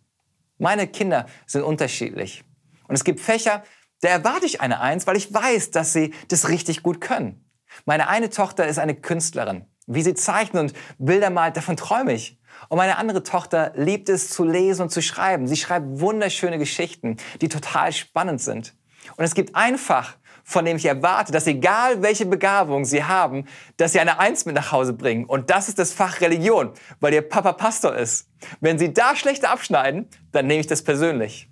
Meine 0.58 0.86
Kinder 0.86 1.26
sind 1.46 1.62
unterschiedlich. 1.62 2.44
Und 2.88 2.94
es 2.94 3.04
gibt 3.04 3.20
Fächer, 3.20 3.62
da 4.00 4.08
erwarte 4.08 4.46
ich 4.46 4.60
eine 4.60 4.80
Eins, 4.80 5.06
weil 5.06 5.16
ich 5.16 5.32
weiß, 5.32 5.70
dass 5.70 5.92
sie 5.92 6.14
das 6.28 6.48
richtig 6.48 6.82
gut 6.82 7.00
können. 7.00 7.44
Meine 7.84 8.08
eine 8.08 8.30
Tochter 8.30 8.66
ist 8.66 8.78
eine 8.78 8.94
Künstlerin. 8.94 9.66
Wie 9.86 10.02
sie 10.02 10.14
zeichnet 10.14 10.60
und 10.60 10.72
Bilder 10.98 11.30
malt, 11.30 11.56
davon 11.56 11.76
träume 11.76 12.12
ich. 12.12 12.40
Und 12.68 12.78
meine 12.78 12.96
andere 12.96 13.22
Tochter 13.22 13.72
liebt 13.76 14.08
es 14.08 14.30
zu 14.30 14.44
lesen 14.44 14.82
und 14.82 14.90
zu 14.90 15.02
schreiben. 15.02 15.46
Sie 15.46 15.56
schreibt 15.56 16.00
wunderschöne 16.00 16.58
Geschichten, 16.58 17.16
die 17.40 17.48
total 17.48 17.92
spannend 17.92 18.40
sind. 18.40 18.74
Und 19.16 19.24
es 19.24 19.34
gibt 19.34 19.54
ein 19.54 19.78
Fach, 19.78 20.16
von 20.48 20.64
dem 20.64 20.76
ich 20.76 20.86
erwarte, 20.86 21.32
dass 21.32 21.48
egal 21.48 22.02
welche 22.02 22.24
Begabung 22.24 22.84
sie 22.84 23.02
haben, 23.02 23.46
dass 23.78 23.92
sie 23.92 24.00
eine 24.00 24.20
Eins 24.20 24.46
mit 24.46 24.54
nach 24.54 24.70
Hause 24.70 24.92
bringen. 24.92 25.24
Und 25.24 25.50
das 25.50 25.68
ist 25.68 25.80
das 25.80 25.92
Fach 25.92 26.20
Religion, 26.20 26.70
weil 27.00 27.12
ihr 27.12 27.22
Papa 27.22 27.52
Pastor 27.52 27.96
ist. 27.96 28.30
Wenn 28.60 28.78
sie 28.78 28.92
da 28.92 29.16
schlechter 29.16 29.50
abschneiden, 29.50 30.08
dann 30.30 30.46
nehme 30.46 30.60
ich 30.60 30.68
das 30.68 30.84
persönlich. 30.84 31.50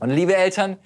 Und 0.00 0.08
liebe 0.08 0.34
Eltern, 0.34 0.78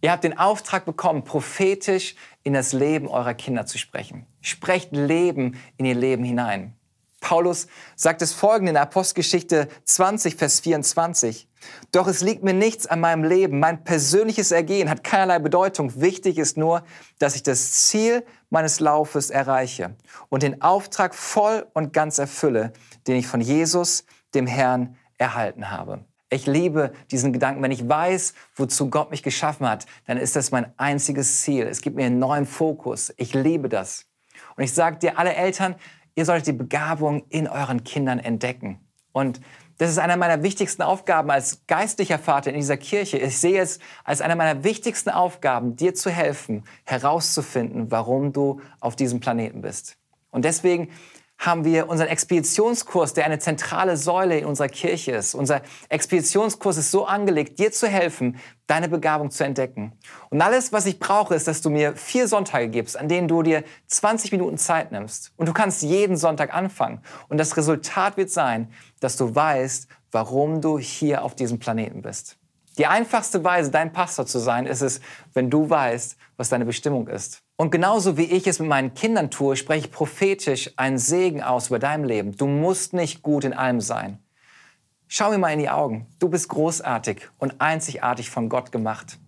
ihr 0.00 0.10
habt 0.10 0.24
den 0.24 0.38
Auftrag 0.38 0.86
bekommen, 0.86 1.22
prophetisch 1.22 2.14
in 2.44 2.54
das 2.54 2.72
Leben 2.72 3.08
eurer 3.08 3.34
Kinder 3.34 3.66
zu 3.66 3.76
sprechen. 3.76 4.26
Sprecht 4.40 4.92
Leben 4.92 5.60
in 5.76 5.84
ihr 5.84 5.94
Leben 5.94 6.24
hinein. 6.24 6.72
Paulus 7.26 7.66
sagt 7.96 8.22
es 8.22 8.32
folgende 8.32 8.70
in 8.70 8.76
Apostelgeschichte 8.76 9.66
20, 9.82 10.36
Vers 10.36 10.60
24. 10.60 11.48
Doch 11.90 12.06
es 12.06 12.20
liegt 12.20 12.44
mir 12.44 12.54
nichts 12.54 12.86
an 12.86 13.00
meinem 13.00 13.24
Leben. 13.24 13.58
Mein 13.58 13.82
persönliches 13.82 14.52
Ergehen 14.52 14.88
hat 14.88 15.02
keinerlei 15.02 15.40
Bedeutung. 15.40 16.00
Wichtig 16.00 16.38
ist 16.38 16.56
nur, 16.56 16.84
dass 17.18 17.34
ich 17.34 17.42
das 17.42 17.72
Ziel 17.72 18.24
meines 18.48 18.78
Laufes 18.78 19.30
erreiche 19.30 19.96
und 20.28 20.44
den 20.44 20.62
Auftrag 20.62 21.16
voll 21.16 21.66
und 21.74 21.92
ganz 21.92 22.18
erfülle, 22.18 22.72
den 23.08 23.16
ich 23.16 23.26
von 23.26 23.40
Jesus, 23.40 24.04
dem 24.32 24.46
Herrn, 24.46 24.96
erhalten 25.18 25.72
habe. 25.72 26.04
Ich 26.30 26.46
liebe 26.46 26.92
diesen 27.10 27.32
Gedanken. 27.32 27.60
Wenn 27.60 27.72
ich 27.72 27.88
weiß, 27.88 28.34
wozu 28.54 28.88
Gott 28.88 29.10
mich 29.10 29.24
geschaffen 29.24 29.68
hat, 29.68 29.86
dann 30.06 30.16
ist 30.16 30.36
das 30.36 30.52
mein 30.52 30.72
einziges 30.76 31.40
Ziel. 31.40 31.66
Es 31.66 31.80
gibt 31.80 31.96
mir 31.96 32.06
einen 32.06 32.20
neuen 32.20 32.46
Fokus. 32.46 33.12
Ich 33.16 33.34
liebe 33.34 33.68
das. 33.68 34.06
Und 34.56 34.62
ich 34.62 34.72
sage 34.72 34.98
dir, 34.98 35.18
alle 35.18 35.34
Eltern, 35.34 35.74
Ihr 36.16 36.24
solltet 36.24 36.48
die 36.48 36.52
Begabung 36.52 37.24
in 37.28 37.46
euren 37.46 37.84
Kindern 37.84 38.18
entdecken. 38.18 38.80
Und 39.12 39.40
das 39.78 39.90
ist 39.90 39.98
einer 39.98 40.16
meiner 40.16 40.42
wichtigsten 40.42 40.80
Aufgaben 40.80 41.30
als 41.30 41.66
geistlicher 41.66 42.18
Vater 42.18 42.50
in 42.50 42.56
dieser 42.56 42.78
Kirche. 42.78 43.18
Ich 43.18 43.38
sehe 43.38 43.60
es 43.60 43.78
als 44.02 44.22
eine 44.22 44.34
meiner 44.34 44.64
wichtigsten 44.64 45.10
Aufgaben, 45.10 45.76
dir 45.76 45.94
zu 45.94 46.10
helfen, 46.10 46.64
herauszufinden, 46.84 47.90
warum 47.90 48.32
du 48.32 48.62
auf 48.80 48.96
diesem 48.96 49.20
Planeten 49.20 49.60
bist. 49.60 49.98
Und 50.30 50.46
deswegen 50.46 50.88
haben 51.38 51.64
wir 51.64 51.88
unseren 51.88 52.08
Expeditionskurs, 52.08 53.12
der 53.12 53.26
eine 53.26 53.38
zentrale 53.38 53.96
Säule 53.96 54.38
in 54.38 54.46
unserer 54.46 54.68
Kirche 54.68 55.12
ist. 55.12 55.34
Unser 55.34 55.62
Expeditionskurs 55.88 56.78
ist 56.78 56.90
so 56.90 57.06
angelegt, 57.06 57.58
dir 57.58 57.72
zu 57.72 57.86
helfen, 57.88 58.38
deine 58.66 58.88
Begabung 58.88 59.30
zu 59.30 59.44
entdecken. 59.44 59.92
Und 60.30 60.40
alles, 60.40 60.72
was 60.72 60.86
ich 60.86 60.98
brauche, 60.98 61.34
ist, 61.34 61.46
dass 61.46 61.60
du 61.60 61.70
mir 61.70 61.94
vier 61.94 62.26
Sonntage 62.26 62.68
gibst, 62.68 62.98
an 62.98 63.08
denen 63.08 63.28
du 63.28 63.42
dir 63.42 63.64
20 63.86 64.32
Minuten 64.32 64.58
Zeit 64.58 64.92
nimmst. 64.92 65.32
Und 65.36 65.46
du 65.46 65.52
kannst 65.52 65.82
jeden 65.82 66.16
Sonntag 66.16 66.54
anfangen. 66.54 67.00
Und 67.28 67.38
das 67.38 67.56
Resultat 67.56 68.16
wird 68.16 68.30
sein, 68.30 68.72
dass 69.00 69.16
du 69.16 69.34
weißt, 69.34 69.88
warum 70.10 70.60
du 70.60 70.78
hier 70.78 71.22
auf 71.22 71.34
diesem 71.34 71.58
Planeten 71.58 72.02
bist. 72.02 72.38
Die 72.78 72.86
einfachste 72.86 73.42
Weise, 73.42 73.70
dein 73.70 73.92
Pastor 73.92 74.26
zu 74.26 74.38
sein, 74.38 74.66
ist 74.66 74.82
es, 74.82 75.00
wenn 75.32 75.48
du 75.48 75.70
weißt, 75.70 76.16
was 76.36 76.50
deine 76.50 76.66
Bestimmung 76.66 77.08
ist. 77.08 77.42
Und 77.56 77.70
genauso 77.70 78.18
wie 78.18 78.24
ich 78.24 78.46
es 78.46 78.58
mit 78.58 78.68
meinen 78.68 78.92
Kindern 78.92 79.30
tue, 79.30 79.56
spreche 79.56 79.86
ich 79.86 79.92
prophetisch 79.92 80.70
einen 80.76 80.98
Segen 80.98 81.42
aus 81.42 81.68
über 81.68 81.78
dein 81.78 82.04
Leben. 82.04 82.36
Du 82.36 82.46
musst 82.46 82.92
nicht 82.92 83.22
gut 83.22 83.44
in 83.44 83.54
allem 83.54 83.80
sein. 83.80 84.18
Schau 85.08 85.30
mir 85.30 85.38
mal 85.38 85.52
in 85.52 85.60
die 85.60 85.70
Augen. 85.70 86.06
Du 86.18 86.28
bist 86.28 86.48
großartig 86.50 87.28
und 87.38 87.60
einzigartig 87.62 88.28
von 88.28 88.50
Gott 88.50 88.72
gemacht. 88.72 89.18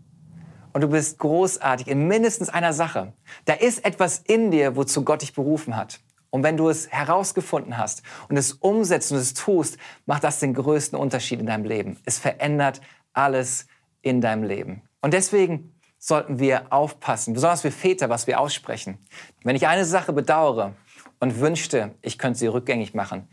Und 0.74 0.82
du 0.82 0.88
bist 0.88 1.18
großartig 1.18 1.88
in 1.88 2.06
mindestens 2.06 2.50
einer 2.50 2.74
Sache. 2.74 3.14
Da 3.46 3.54
ist 3.54 3.84
etwas 3.84 4.18
in 4.18 4.50
dir, 4.50 4.76
wozu 4.76 5.04
Gott 5.04 5.22
dich 5.22 5.32
berufen 5.32 5.74
hat. 5.74 6.00
Und 6.30 6.42
wenn 6.42 6.58
du 6.58 6.68
es 6.68 6.90
herausgefunden 6.90 7.78
hast 7.78 8.02
und 8.28 8.36
es 8.36 8.52
umsetzt 8.52 9.12
und 9.12 9.18
es 9.18 9.32
tust, 9.32 9.78
macht 10.04 10.24
das 10.24 10.40
den 10.40 10.52
größten 10.52 10.98
Unterschied 10.98 11.40
in 11.40 11.46
deinem 11.46 11.64
Leben. 11.64 11.98
Es 12.04 12.18
verändert 12.18 12.82
alles 13.18 13.66
in 14.00 14.20
deinem 14.20 14.44
Leben. 14.44 14.82
Und 15.00 15.12
deswegen 15.12 15.74
sollten 15.98 16.38
wir 16.38 16.72
aufpassen, 16.72 17.34
besonders 17.34 17.64
wir 17.64 17.72
Väter, 17.72 18.08
was 18.08 18.26
wir 18.26 18.40
aussprechen. 18.40 18.98
Wenn 19.42 19.56
ich 19.56 19.66
eine 19.66 19.84
Sache 19.84 20.12
bedauere 20.12 20.74
und 21.18 21.40
wünschte, 21.40 21.94
ich 22.00 22.18
könnte 22.18 22.38
sie 22.38 22.46
rückgängig 22.46 22.94
machen, 22.94 23.28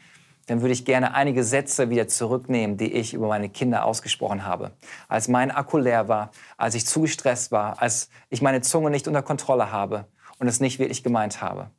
dann 0.48 0.62
würde 0.62 0.74
ich 0.74 0.86
gerne 0.86 1.14
einige 1.14 1.44
Sätze 1.44 1.90
wieder 1.90 2.08
zurücknehmen, 2.08 2.78
die 2.78 2.92
ich 2.92 3.14
über 3.14 3.28
meine 3.28 3.50
Kinder 3.50 3.86
ausgesprochen 3.86 4.46
habe. 4.46 4.72
Als 5.08 5.28
mein 5.28 5.52
Akku 5.52 5.78
leer 5.78 6.08
war, 6.08 6.32
als 6.58 6.76
ich 6.76 6.86
zu 6.86 7.02
gestresst 7.02 7.52
war, 7.52 7.82
als 7.82 8.10
ich 8.30 8.42
meine 8.42 8.62
Zunge 8.62 8.90
nicht 8.90 9.08
unter 9.08 9.22
Kontrolle 9.22 9.72
habe 9.72 10.06
und 10.40 10.48
es 10.48 10.60
nicht 10.60 10.80
wirklich 10.80 11.04
gemeint 11.04 11.42
habe. 11.42 11.72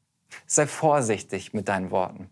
Sei 0.47 0.67
vorsichtig 0.67 1.53
mit 1.55 1.69
deinen 1.69 1.91
Worten. 1.91 2.31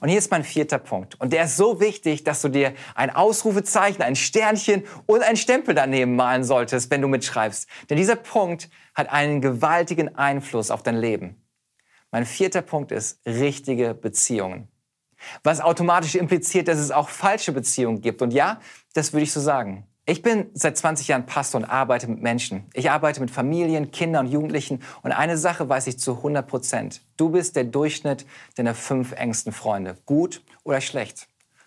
Und 0.00 0.08
hier 0.08 0.18
ist 0.18 0.30
mein 0.30 0.44
vierter 0.44 0.78
Punkt. 0.78 1.20
Und 1.20 1.32
der 1.32 1.44
ist 1.44 1.56
so 1.56 1.80
wichtig, 1.80 2.24
dass 2.24 2.42
du 2.42 2.48
dir 2.48 2.74
ein 2.94 3.10
Ausrufezeichen, 3.10 4.02
ein 4.02 4.16
Sternchen 4.16 4.84
und 5.06 5.22
ein 5.22 5.36
Stempel 5.36 5.74
daneben 5.74 6.16
malen 6.16 6.44
solltest, 6.44 6.90
wenn 6.90 7.02
du 7.02 7.08
mitschreibst. 7.08 7.68
Denn 7.88 7.96
dieser 7.96 8.16
Punkt 8.16 8.68
hat 8.94 9.10
einen 9.10 9.40
gewaltigen 9.40 10.14
Einfluss 10.16 10.70
auf 10.70 10.82
dein 10.82 10.96
Leben. 10.96 11.42
Mein 12.10 12.24
vierter 12.24 12.62
Punkt 12.62 12.92
ist 12.92 13.20
richtige 13.26 13.94
Beziehungen. 13.94 14.68
Was 15.42 15.60
automatisch 15.60 16.14
impliziert, 16.14 16.68
dass 16.68 16.78
es 16.78 16.90
auch 16.90 17.08
falsche 17.08 17.52
Beziehungen 17.52 18.00
gibt. 18.00 18.22
Und 18.22 18.32
ja, 18.32 18.60
das 18.94 19.12
würde 19.12 19.24
ich 19.24 19.32
so 19.32 19.40
sagen. 19.40 19.86
Ich 20.08 20.22
bin 20.22 20.48
seit 20.54 20.78
20 20.78 21.08
Jahren 21.08 21.26
Pastor 21.26 21.60
und 21.60 21.64
arbeite 21.64 22.06
mit 22.06 22.22
Menschen. 22.22 22.66
Ich 22.74 22.92
arbeite 22.92 23.20
mit 23.20 23.28
Familien, 23.28 23.90
Kindern 23.90 24.26
und 24.26 24.32
Jugendlichen. 24.32 24.80
Und 25.02 25.10
eine 25.10 25.36
Sache 25.36 25.68
weiß 25.68 25.88
ich 25.88 25.98
zu 25.98 26.18
100 26.18 26.46
Prozent. 26.46 27.00
Du 27.16 27.30
bist 27.30 27.56
der 27.56 27.64
Durchschnitt 27.64 28.24
deiner 28.54 28.74
fünf 28.74 29.10
engsten 29.10 29.52
Freunde. 29.52 29.96
Gut 30.06 30.44
oder 30.62 30.80
schlecht. 30.80 31.26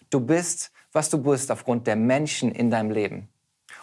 Du 0.10 0.22
bist, 0.22 0.72
was 0.94 1.10
du 1.10 1.22
bist, 1.22 1.52
aufgrund 1.52 1.86
der 1.86 1.98
Menschen 1.98 2.54
in 2.54 2.72
deinem 2.72 2.92
Leben. 2.92 3.28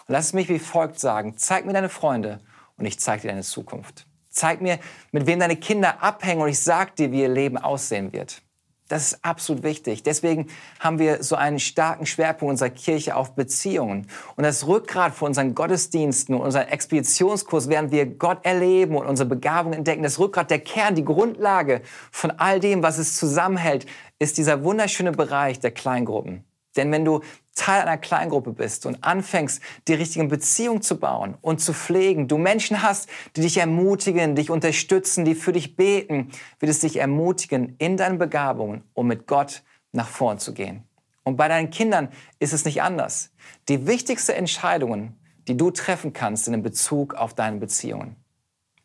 Und 0.07 0.13
lass 0.13 0.25
es 0.25 0.33
mich 0.33 0.49
wie 0.49 0.57
folgt 0.57 0.99
sagen. 0.99 1.37
Zeig 1.37 1.67
mir 1.67 1.73
deine 1.73 1.89
Freunde 1.89 2.39
und 2.77 2.85
ich 2.87 2.99
zeige 2.99 3.21
dir 3.21 3.27
deine 3.27 3.43
Zukunft. 3.43 4.07
Zeig 4.31 4.61
mir, 4.61 4.79
mit 5.11 5.27
wem 5.27 5.39
deine 5.39 5.57
Kinder 5.57 6.01
abhängen 6.01 6.41
und 6.41 6.49
ich 6.49 6.59
sag 6.59 6.95
dir, 6.95 7.11
wie 7.11 7.21
ihr 7.21 7.29
Leben 7.29 7.59
aussehen 7.59 8.11
wird. 8.11 8.41
Das 8.87 9.11
ist 9.11 9.25
absolut 9.25 9.63
wichtig. 9.63 10.03
Deswegen 10.03 10.47
haben 10.79 10.97
wir 10.97 11.21
so 11.21 11.35
einen 11.35 11.59
starken 11.59 12.05
Schwerpunkt 12.05 12.51
unserer 12.51 12.69
Kirche 12.69 13.15
auf 13.15 13.35
Beziehungen. 13.35 14.07
Und 14.35 14.43
das 14.43 14.65
Rückgrat 14.65 15.13
für 15.13 15.25
unseren 15.25 15.55
Gottesdiensten 15.55 16.35
und 16.35 16.41
unseren 16.41 16.67
Expeditionskurs, 16.67 17.67
während 17.67 17.91
wir 17.91 18.05
Gott 18.05 18.45
erleben 18.45 18.95
und 18.95 19.05
unsere 19.05 19.27
Begabung 19.27 19.73
entdecken, 19.73 20.03
das 20.03 20.19
Rückgrat, 20.19 20.49
der 20.49 20.59
Kern, 20.59 20.95
die 20.95 21.03
Grundlage 21.03 21.81
von 22.11 22.31
all 22.31 22.59
dem, 22.59 22.81
was 22.81 22.97
es 22.97 23.17
zusammenhält, 23.17 23.85
ist 24.19 24.37
dieser 24.37 24.63
wunderschöne 24.63 25.11
Bereich 25.11 25.59
der 25.59 25.71
Kleingruppen. 25.71 26.46
Denn 26.77 26.91
wenn 26.91 27.03
du 27.03 27.21
Teil 27.55 27.81
einer 27.81 27.97
Kleingruppe 27.97 28.53
bist 28.53 28.85
und 28.85 29.03
anfängst, 29.03 29.61
die 29.87 29.95
richtigen 29.95 30.27
Beziehungen 30.27 30.81
zu 30.81 30.99
bauen 30.99 31.35
und 31.41 31.59
zu 31.59 31.73
pflegen, 31.73 32.27
du 32.27 32.37
Menschen 32.37 32.83
hast, 32.83 33.09
die 33.35 33.41
dich 33.41 33.57
ermutigen, 33.57 34.35
dich 34.35 34.51
unterstützen, 34.51 35.25
die 35.25 35.35
für 35.35 35.51
dich 35.51 35.75
beten, 35.75 36.29
wird 36.59 36.69
es 36.69 36.79
dich 36.79 36.97
ermutigen, 36.97 37.75
in 37.79 37.97
deinen 37.97 38.19
Begabungen, 38.19 38.83
um 38.93 39.07
mit 39.07 39.27
Gott 39.27 39.63
nach 39.91 40.07
vorn 40.07 40.37
zu 40.37 40.53
gehen. 40.53 40.83
Und 41.23 41.35
bei 41.35 41.47
deinen 41.47 41.71
Kindern 41.71 42.09
ist 42.39 42.53
es 42.53 42.63
nicht 42.63 42.81
anders. 42.81 43.31
Die 43.67 43.87
wichtigsten 43.87 44.33
Entscheidungen, 44.33 45.19
die 45.47 45.57
du 45.57 45.71
treffen 45.71 46.13
kannst, 46.13 46.45
sind 46.45 46.53
in 46.53 46.63
Bezug 46.63 47.15
auf 47.15 47.33
deine 47.33 47.57
Beziehungen. 47.57 48.15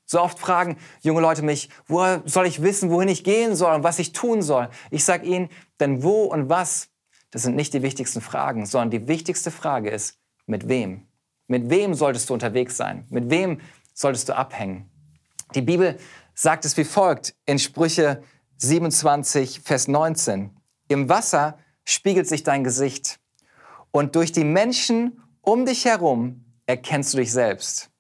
So 0.06 0.20
oft 0.20 0.38
fragen 0.38 0.76
junge 1.00 1.20
Leute 1.20 1.42
mich, 1.42 1.70
woher 1.87 2.22
soll 2.25 2.46
ich 2.46 2.62
wissen, 2.62 2.90
wohin 2.90 3.08
ich 3.08 3.25
gehen 3.25 3.54
soll 3.54 3.75
und 3.75 3.84
was 3.84 3.99
ich 3.99 4.12
tun 4.12 4.42
soll? 4.42 4.68
Ich 4.90 5.04
sage 5.04 5.26
ihnen, 5.26 5.49
denn 5.78 6.02
wo 6.02 6.25
und 6.25 6.49
was 6.49 6.91
das 7.32 7.42
sind 7.42 7.56
nicht 7.56 7.74
die 7.74 7.82
wichtigsten 7.82 8.20
Fragen, 8.20 8.66
sondern 8.66 8.90
die 8.90 9.08
wichtigste 9.08 9.50
Frage 9.50 9.90
ist, 9.90 10.18
mit 10.46 10.68
wem? 10.68 11.08
Mit 11.48 11.70
wem 11.70 11.94
solltest 11.94 12.30
du 12.30 12.34
unterwegs 12.34 12.76
sein? 12.76 13.06
Mit 13.10 13.30
wem 13.30 13.60
solltest 13.94 14.28
du 14.28 14.36
abhängen? 14.36 14.88
Die 15.54 15.62
Bibel 15.62 15.98
sagt 16.34 16.64
es 16.64 16.76
wie 16.76 16.84
folgt 16.84 17.34
in 17.46 17.58
Sprüche 17.58 18.22
27, 18.58 19.60
Vers 19.60 19.88
19. 19.88 20.50
Im 20.88 21.08
Wasser 21.08 21.58
spiegelt 21.84 22.28
sich 22.28 22.42
dein 22.42 22.64
Gesicht 22.64 23.18
und 23.90 24.14
durch 24.14 24.32
die 24.32 24.44
Menschen 24.44 25.20
um 25.40 25.66
dich 25.66 25.84
herum 25.84 26.44
erkennst 26.66 27.14
du 27.14 27.18
dich 27.18 27.32
selbst. 27.32 27.90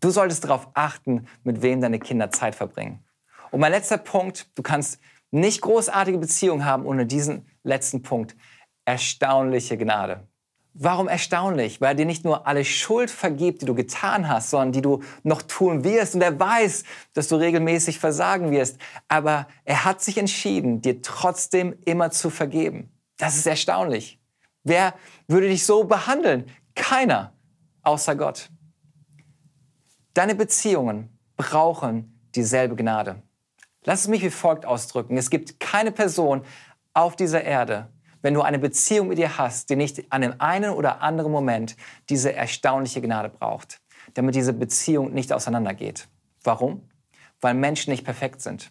Du 0.00 0.10
solltest 0.10 0.44
darauf 0.44 0.68
achten, 0.74 1.26
mit 1.44 1.62
wem 1.62 1.80
deine 1.80 1.98
Kinder 1.98 2.30
Zeit 2.30 2.54
verbringen. 2.54 3.04
Und 3.50 3.60
mein 3.60 3.72
letzter 3.72 3.96
Punkt, 3.96 4.48
du 4.54 4.62
kannst 4.62 4.98
nicht 5.30 5.62
großartige 5.62 6.18
Beziehungen 6.18 6.64
haben 6.64 6.84
ohne 6.84 7.06
diesen 7.06 7.46
letzten 7.64 8.02
Punkt. 8.02 8.36
Erstaunliche 8.84 9.76
Gnade. 9.76 10.28
Warum 10.76 11.06
erstaunlich? 11.06 11.80
Weil 11.80 11.90
er 11.90 11.94
dir 11.94 12.06
nicht 12.06 12.24
nur 12.24 12.48
alle 12.48 12.64
Schuld 12.64 13.08
vergibt, 13.08 13.62
die 13.62 13.66
du 13.66 13.74
getan 13.74 14.28
hast, 14.28 14.50
sondern 14.50 14.72
die 14.72 14.82
du 14.82 15.02
noch 15.22 15.42
tun 15.42 15.84
wirst. 15.84 16.16
Und 16.16 16.20
er 16.20 16.38
weiß, 16.38 16.82
dass 17.12 17.28
du 17.28 17.36
regelmäßig 17.36 18.00
versagen 18.00 18.50
wirst. 18.50 18.78
Aber 19.06 19.46
er 19.64 19.84
hat 19.84 20.02
sich 20.02 20.18
entschieden, 20.18 20.82
dir 20.82 21.00
trotzdem 21.00 21.76
immer 21.84 22.10
zu 22.10 22.28
vergeben. 22.28 22.90
Das 23.18 23.36
ist 23.36 23.46
erstaunlich. 23.46 24.20
Wer 24.64 24.94
würde 25.28 25.48
dich 25.48 25.64
so 25.64 25.84
behandeln? 25.84 26.50
Keiner, 26.74 27.32
außer 27.82 28.16
Gott. 28.16 28.50
Deine 30.12 30.34
Beziehungen 30.34 31.16
brauchen 31.36 32.28
dieselbe 32.34 32.74
Gnade. 32.74 33.22
Lass 33.84 34.00
es 34.00 34.08
mich 34.08 34.22
wie 34.22 34.30
folgt 34.30 34.66
ausdrücken. 34.66 35.16
Es 35.16 35.30
gibt 35.30 35.60
keine 35.60 35.92
Person 35.92 36.42
auf 36.94 37.16
dieser 37.16 37.42
Erde, 37.42 37.92
wenn 38.22 38.32
du 38.32 38.40
eine 38.40 38.58
Beziehung 38.58 39.08
mit 39.08 39.18
ihr 39.18 39.36
hast, 39.36 39.68
die 39.68 39.76
nicht 39.76 40.10
an 40.10 40.22
dem 40.22 40.40
einen 40.40 40.70
oder 40.70 41.02
anderen 41.02 41.30
Moment 41.30 41.76
diese 42.08 42.32
erstaunliche 42.32 43.02
Gnade 43.02 43.28
braucht, 43.28 43.82
damit 44.14 44.34
diese 44.34 44.54
Beziehung 44.54 45.12
nicht 45.12 45.32
auseinandergeht. 45.32 46.08
Warum? 46.42 46.88
Weil 47.40 47.54
Menschen 47.54 47.90
nicht 47.90 48.04
perfekt 48.04 48.40
sind. 48.40 48.70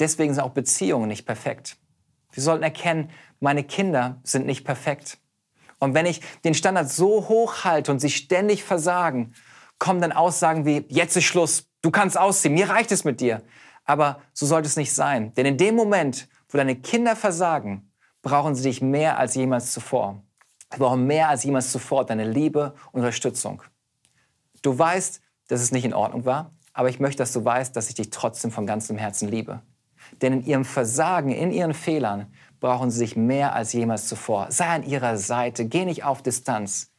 Deswegen 0.00 0.34
sind 0.34 0.42
auch 0.42 0.50
Beziehungen 0.50 1.08
nicht 1.08 1.26
perfekt. 1.26 1.76
Wir 2.32 2.42
sollten 2.42 2.64
erkennen, 2.64 3.10
meine 3.38 3.64
Kinder 3.64 4.20
sind 4.24 4.46
nicht 4.46 4.64
perfekt. 4.64 5.18
Und 5.78 5.94
wenn 5.94 6.06
ich 6.06 6.20
den 6.44 6.54
Standard 6.54 6.90
so 6.90 7.28
hoch 7.28 7.64
halte 7.64 7.92
und 7.92 8.00
sie 8.00 8.10
ständig 8.10 8.64
versagen, 8.64 9.34
kommen 9.78 10.00
dann 10.00 10.12
Aussagen 10.12 10.64
wie, 10.64 10.86
jetzt 10.88 11.16
ist 11.16 11.24
Schluss, 11.24 11.68
du 11.82 11.90
kannst 11.90 12.18
ausziehen, 12.18 12.54
mir 12.54 12.68
reicht 12.68 12.92
es 12.92 13.04
mit 13.04 13.20
dir. 13.20 13.42
Aber 13.84 14.20
so 14.32 14.46
sollte 14.46 14.68
es 14.68 14.76
nicht 14.76 14.92
sein. 14.92 15.34
Denn 15.34 15.46
in 15.46 15.56
dem 15.56 15.74
Moment, 15.74 16.28
wo 16.50 16.58
deine 16.58 16.76
Kinder 16.76 17.16
versagen, 17.16 17.90
brauchen 18.22 18.54
sie 18.54 18.64
dich 18.64 18.82
mehr 18.82 19.18
als 19.18 19.34
jemals 19.34 19.72
zuvor. 19.72 20.22
Sie 20.72 20.78
brauchen 20.78 21.06
mehr 21.06 21.28
als 21.28 21.42
jemals 21.44 21.72
zuvor 21.72 22.04
deine 22.04 22.30
Liebe 22.30 22.74
und 22.92 23.00
Unterstützung. 23.00 23.62
Du 24.62 24.78
weißt, 24.78 25.20
dass 25.48 25.60
es 25.60 25.72
nicht 25.72 25.84
in 25.84 25.94
Ordnung 25.94 26.24
war, 26.24 26.52
aber 26.72 26.88
ich 26.88 27.00
möchte, 27.00 27.18
dass 27.18 27.32
du 27.32 27.44
weißt, 27.44 27.74
dass 27.74 27.88
ich 27.88 27.94
dich 27.94 28.10
trotzdem 28.10 28.50
von 28.50 28.66
ganzem 28.66 28.98
Herzen 28.98 29.28
liebe. 29.28 29.62
Denn 30.22 30.32
in 30.34 30.46
ihrem 30.46 30.64
Versagen, 30.64 31.30
in 31.30 31.50
ihren 31.50 31.74
Fehlern 31.74 32.32
brauchen 32.60 32.90
sie 32.90 32.98
sich 32.98 33.16
mehr 33.16 33.54
als 33.54 33.72
jemals 33.72 34.06
zuvor. 34.06 34.50
Sei 34.50 34.66
an 34.66 34.82
ihrer 34.82 35.16
Seite, 35.16 35.66
geh 35.66 35.84
nicht 35.84 36.04
auf 36.04 36.22
Distanz. 36.22 36.92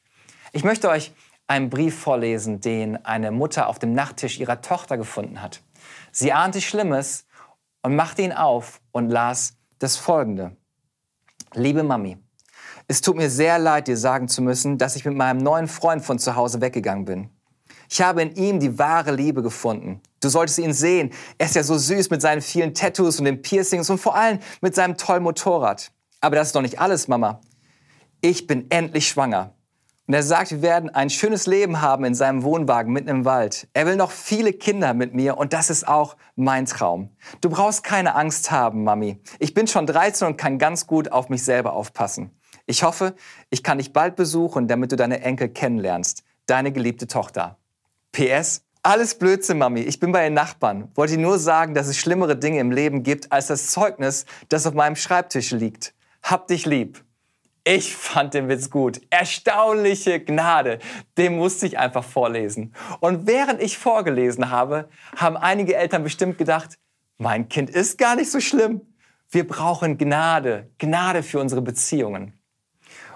Ich 0.51 0.63
möchte 0.63 0.89
euch 0.89 1.13
einen 1.47 1.69
Brief 1.69 1.97
vorlesen, 1.97 2.61
den 2.61 3.05
eine 3.05 3.31
Mutter 3.31 3.67
auf 3.67 3.79
dem 3.79 3.93
Nachttisch 3.93 4.39
ihrer 4.39 4.61
Tochter 4.61 4.97
gefunden 4.97 5.41
hat. 5.41 5.61
Sie 6.11 6.31
ahnte 6.31 6.61
Schlimmes 6.61 7.25
und 7.81 7.95
machte 7.95 8.21
ihn 8.21 8.31
auf 8.31 8.81
und 8.91 9.09
las 9.09 9.53
das 9.79 9.97
folgende. 9.97 10.55
Liebe 11.53 11.83
Mami, 11.83 12.17
es 12.87 13.01
tut 13.01 13.17
mir 13.17 13.29
sehr 13.29 13.59
leid, 13.59 13.87
dir 13.87 13.97
sagen 13.97 14.27
zu 14.27 14.41
müssen, 14.41 14.77
dass 14.77 14.95
ich 14.95 15.05
mit 15.05 15.15
meinem 15.15 15.39
neuen 15.39 15.67
Freund 15.67 16.03
von 16.03 16.19
zu 16.19 16.35
Hause 16.35 16.61
weggegangen 16.61 17.05
bin. 17.05 17.29
Ich 17.89 18.01
habe 18.01 18.21
in 18.21 18.35
ihm 18.35 18.59
die 18.59 18.79
wahre 18.79 19.13
Liebe 19.13 19.41
gefunden. 19.41 20.01
Du 20.21 20.29
solltest 20.29 20.59
ihn 20.59 20.73
sehen. 20.73 21.11
Er 21.37 21.47
ist 21.47 21.55
ja 21.55 21.63
so 21.63 21.77
süß 21.77 22.09
mit 22.09 22.21
seinen 22.21 22.41
vielen 22.41 22.73
Tattoos 22.73 23.19
und 23.19 23.25
den 23.25 23.41
Piercings 23.41 23.89
und 23.89 23.97
vor 23.97 24.15
allem 24.15 24.39
mit 24.61 24.75
seinem 24.75 24.95
tollen 24.95 25.23
Motorrad. 25.23 25.91
Aber 26.21 26.37
das 26.37 26.47
ist 26.47 26.55
doch 26.55 26.61
nicht 26.61 26.79
alles, 26.79 27.07
Mama. 27.07 27.41
Ich 28.21 28.47
bin 28.47 28.69
endlich 28.69 29.07
schwanger. 29.07 29.55
Und 30.11 30.15
er 30.15 30.23
sagt, 30.23 30.51
wir 30.51 30.61
werden 30.61 30.89
ein 30.89 31.09
schönes 31.09 31.47
Leben 31.47 31.79
haben 31.79 32.03
in 32.03 32.13
seinem 32.13 32.43
Wohnwagen 32.43 32.91
mitten 32.91 33.07
im 33.07 33.23
Wald. 33.23 33.69
Er 33.71 33.85
will 33.85 33.95
noch 33.95 34.11
viele 34.11 34.51
Kinder 34.51 34.93
mit 34.93 35.13
mir 35.13 35.37
und 35.37 35.53
das 35.53 35.69
ist 35.69 35.87
auch 35.87 36.17
mein 36.35 36.65
Traum. 36.65 37.15
Du 37.39 37.49
brauchst 37.49 37.85
keine 37.85 38.13
Angst 38.15 38.51
haben, 38.51 38.83
Mami. 38.83 39.21
Ich 39.39 39.53
bin 39.53 39.67
schon 39.67 39.87
13 39.87 40.27
und 40.27 40.37
kann 40.37 40.57
ganz 40.57 40.85
gut 40.85 41.13
auf 41.13 41.29
mich 41.29 41.45
selber 41.45 41.71
aufpassen. 41.71 42.37
Ich 42.65 42.83
hoffe, 42.83 43.15
ich 43.51 43.63
kann 43.63 43.77
dich 43.77 43.93
bald 43.93 44.17
besuchen, 44.17 44.67
damit 44.67 44.91
du 44.91 44.97
deine 44.97 45.21
Enkel 45.21 45.47
kennenlernst. 45.47 46.25
Deine 46.45 46.73
geliebte 46.73 47.07
Tochter. 47.07 47.57
PS, 48.11 48.63
alles 48.83 49.17
Blödsinn, 49.17 49.59
Mami. 49.59 49.79
Ich 49.79 50.01
bin 50.01 50.11
bei 50.11 50.25
den 50.25 50.33
Nachbarn. 50.33 50.91
Wollte 50.93 51.17
nur 51.17 51.39
sagen, 51.39 51.73
dass 51.73 51.87
es 51.87 51.97
schlimmere 51.97 52.35
Dinge 52.35 52.59
im 52.59 52.71
Leben 52.71 53.03
gibt 53.03 53.31
als 53.31 53.47
das 53.47 53.67
Zeugnis, 53.67 54.25
das 54.49 54.67
auf 54.67 54.73
meinem 54.73 54.97
Schreibtisch 54.97 55.51
liegt. 55.51 55.93
Hab 56.21 56.47
dich 56.47 56.65
lieb. 56.65 57.01
Ich 57.63 57.95
fand 57.95 58.33
den 58.33 58.49
Witz 58.49 58.71
gut. 58.71 59.01
Erstaunliche 59.11 60.19
Gnade. 60.19 60.79
Den 61.17 61.35
musste 61.37 61.67
ich 61.67 61.77
einfach 61.77 62.03
vorlesen. 62.03 62.73
Und 63.01 63.27
während 63.27 63.61
ich 63.61 63.77
vorgelesen 63.77 64.49
habe, 64.49 64.89
haben 65.15 65.37
einige 65.37 65.75
Eltern 65.75 66.01
bestimmt 66.01 66.39
gedacht, 66.39 66.79
mein 67.19 67.49
Kind 67.49 67.69
ist 67.69 67.99
gar 67.99 68.15
nicht 68.15 68.31
so 68.31 68.39
schlimm. 68.39 68.81
Wir 69.29 69.47
brauchen 69.47 69.99
Gnade. 69.99 70.71
Gnade 70.79 71.21
für 71.21 71.39
unsere 71.39 71.61
Beziehungen. 71.61 72.40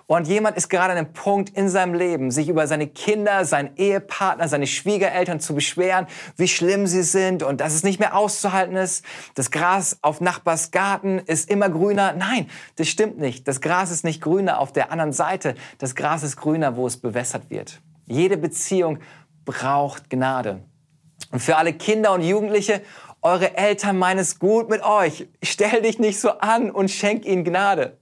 Und 0.08 0.28
jemand 0.28 0.56
ist 0.56 0.70
gerade 0.70 0.92
an 0.92 1.00
einem 1.00 1.14
Punkt 1.14 1.58
in 1.58 1.68
seinem 1.68 1.96
Leben, 1.96 2.30
sich 2.30 2.48
über 2.48 2.68
seine 2.68 2.88
Kinder, 2.88 3.44
seinen 3.44 3.76
Ehepartner, 3.76 4.48
seine 4.48 4.68
Schwiegereltern 4.68 5.40
zu 5.40 5.56
beschweren, 5.56 6.06
wie 6.38 6.48
schlimm 6.48 6.86
sie 6.86 7.02
sind 7.02 7.42
und 7.42 7.60
dass 7.60 7.74
es 7.74 7.84
nicht 7.84 8.00
mehr 8.00 8.16
auszuhalten 8.16 8.76
ist. 8.76 9.04
Das 9.34 9.50
Gras 9.50 9.98
auf 10.04 10.22
Nachbars 10.22 10.70
Garten 10.70 11.18
ist 11.18 11.50
immer 11.50 11.70
grüner. 11.70 12.14
Nein, 12.14 12.48
das 12.76 12.88
stimmt 12.88 13.18
nicht. 13.18 13.48
Das 13.48 13.62
Gras 13.62 13.90
ist 13.90 14.04
nicht 14.04 14.22
grüner 14.22 14.60
auf 14.60 14.72
der 14.72 14.92
anderen 14.92 15.12
Seite. 15.12 15.56
Das 15.80 15.96
Gras 15.96 16.22
ist 16.22 16.38
grüner, 16.38 16.76
wo 16.76 16.86
es 16.86 16.98
bewässert 16.98 17.50
wird. 17.50 17.82
Jede 18.06 18.38
Beziehung 18.38 19.00
braucht 19.44 20.12
Gnade. 20.12 20.62
Und 21.32 21.40
für 21.40 21.58
alle 21.58 21.74
Kinder 21.74 22.14
und 22.14 22.22
Jugendliche, 22.22 22.82
eure 23.24 23.58
Eltern 23.58 23.98
meinen 23.98 24.20
es 24.20 24.38
gut 24.38 24.70
mit 24.70 24.84
euch. 24.84 25.28
Stell 25.42 25.82
dich 25.82 25.98
nicht 25.98 26.20
so 26.20 26.30
an 26.30 26.70
und 26.70 26.92
schenk 26.92 27.26
ihnen 27.26 27.44
Gnade. 27.44 27.98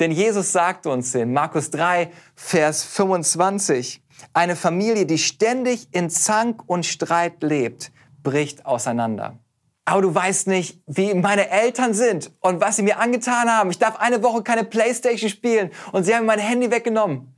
Denn 0.00 0.10
Jesus 0.10 0.52
sagt 0.52 0.86
uns 0.86 1.14
in 1.14 1.32
Markus 1.32 1.70
3, 1.70 2.10
Vers 2.34 2.82
25, 2.84 4.02
eine 4.32 4.56
Familie, 4.56 5.06
die 5.06 5.18
ständig 5.18 5.88
in 5.92 6.10
Zank 6.10 6.62
und 6.66 6.84
Streit 6.84 7.42
lebt, 7.42 7.92
bricht 8.22 8.66
auseinander. 8.66 9.38
Aber 9.84 10.02
du 10.02 10.14
weißt 10.14 10.48
nicht, 10.48 10.80
wie 10.86 11.14
meine 11.14 11.50
Eltern 11.50 11.94
sind 11.94 12.32
und 12.40 12.60
was 12.60 12.76
sie 12.76 12.82
mir 12.82 12.98
angetan 12.98 13.50
haben. 13.50 13.70
Ich 13.70 13.78
darf 13.78 13.96
eine 13.96 14.22
Woche 14.22 14.42
keine 14.42 14.64
Playstation 14.64 15.30
spielen 15.30 15.70
und 15.92 16.04
sie 16.04 16.14
haben 16.14 16.26
mein 16.26 16.38
Handy 16.38 16.70
weggenommen. 16.70 17.34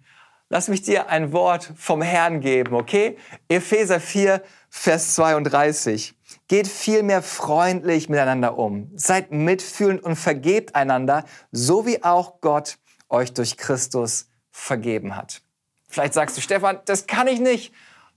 Lass 0.49 0.69
mich 0.69 0.83
dir 0.83 1.09
ein 1.09 1.33
Wort 1.33 1.73
vom 1.77 2.03
Herrn 2.03 2.41
geben, 2.41 2.75
okay? 2.75 3.19
Epheser 3.49 3.99
4, 3.99 4.43
Vers 4.71 5.17
32. 5.17 6.16
Geht 6.49 6.69
vielmehr 6.69 7.23
freundlich 7.23 8.09
miteinander 8.09 8.59
um. 8.59 8.91
Seid 8.97 9.31
mitfühlend 9.31 10.03
und 10.03 10.17
vergebt 10.17 10.75
einander, 10.75 11.25
so 11.53 11.87
wie 11.87 12.03
auch 12.03 12.41
Gott 12.41 12.79
euch 13.09 13.33
durch 13.33 13.57
Christus 13.57 14.29
vergeben 14.51 15.17
hat. 15.17 15.43
Vielleicht 15.89 16.15
sagst 16.15 16.37
du, 16.37 16.41
Stefan, 16.41 16.81
das 16.85 17.07
kann 17.07 17.29
ich 17.29 17.41
nicht. 17.41 17.73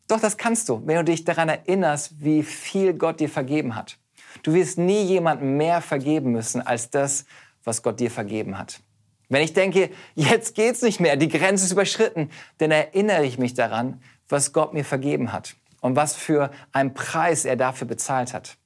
Doch, 0.07 0.19
das 0.19 0.37
kannst 0.37 0.69
du, 0.69 0.81
wenn 0.85 0.97
du 0.97 1.03
dich 1.03 1.23
daran 1.23 1.49
erinnerst, 1.49 2.23
wie 2.23 2.41
viel 2.41 2.93
Gott 2.93 3.19
dir 3.19 3.29
vergeben 3.29 3.75
hat. 3.75 3.99
Du 4.41 4.53
wirst 4.53 4.77
nie 4.79 5.03
jemandem 5.03 5.57
mehr 5.57 5.81
vergeben 5.81 6.31
müssen 6.31 6.61
als 6.65 6.89
das, 6.89 7.25
was 7.63 7.83
Gott 7.83 7.99
dir 7.99 8.09
vergeben 8.09 8.57
hat. 8.57 8.79
Wenn 9.27 9.43
ich 9.43 9.53
denke, 9.53 9.91
jetzt 10.15 10.55
geht's 10.55 10.81
nicht 10.81 10.99
mehr, 10.99 11.15
die 11.15 11.27
Grenze 11.27 11.65
ist 11.65 11.71
überschritten, 11.71 12.31
dann 12.57 12.71
erinnere 12.71 13.25
ich 13.25 13.37
mich 13.37 13.53
daran, 13.53 14.01
was 14.27 14.53
Gott 14.53 14.73
mir 14.73 14.85
vergeben 14.85 15.31
hat 15.31 15.55
und 15.81 15.95
was 15.95 16.15
für 16.15 16.51
einen 16.71 16.93
Preis 16.93 17.45
er 17.45 17.55
dafür 17.55 17.87
bezahlt 17.87 18.33
hat. 18.33 18.57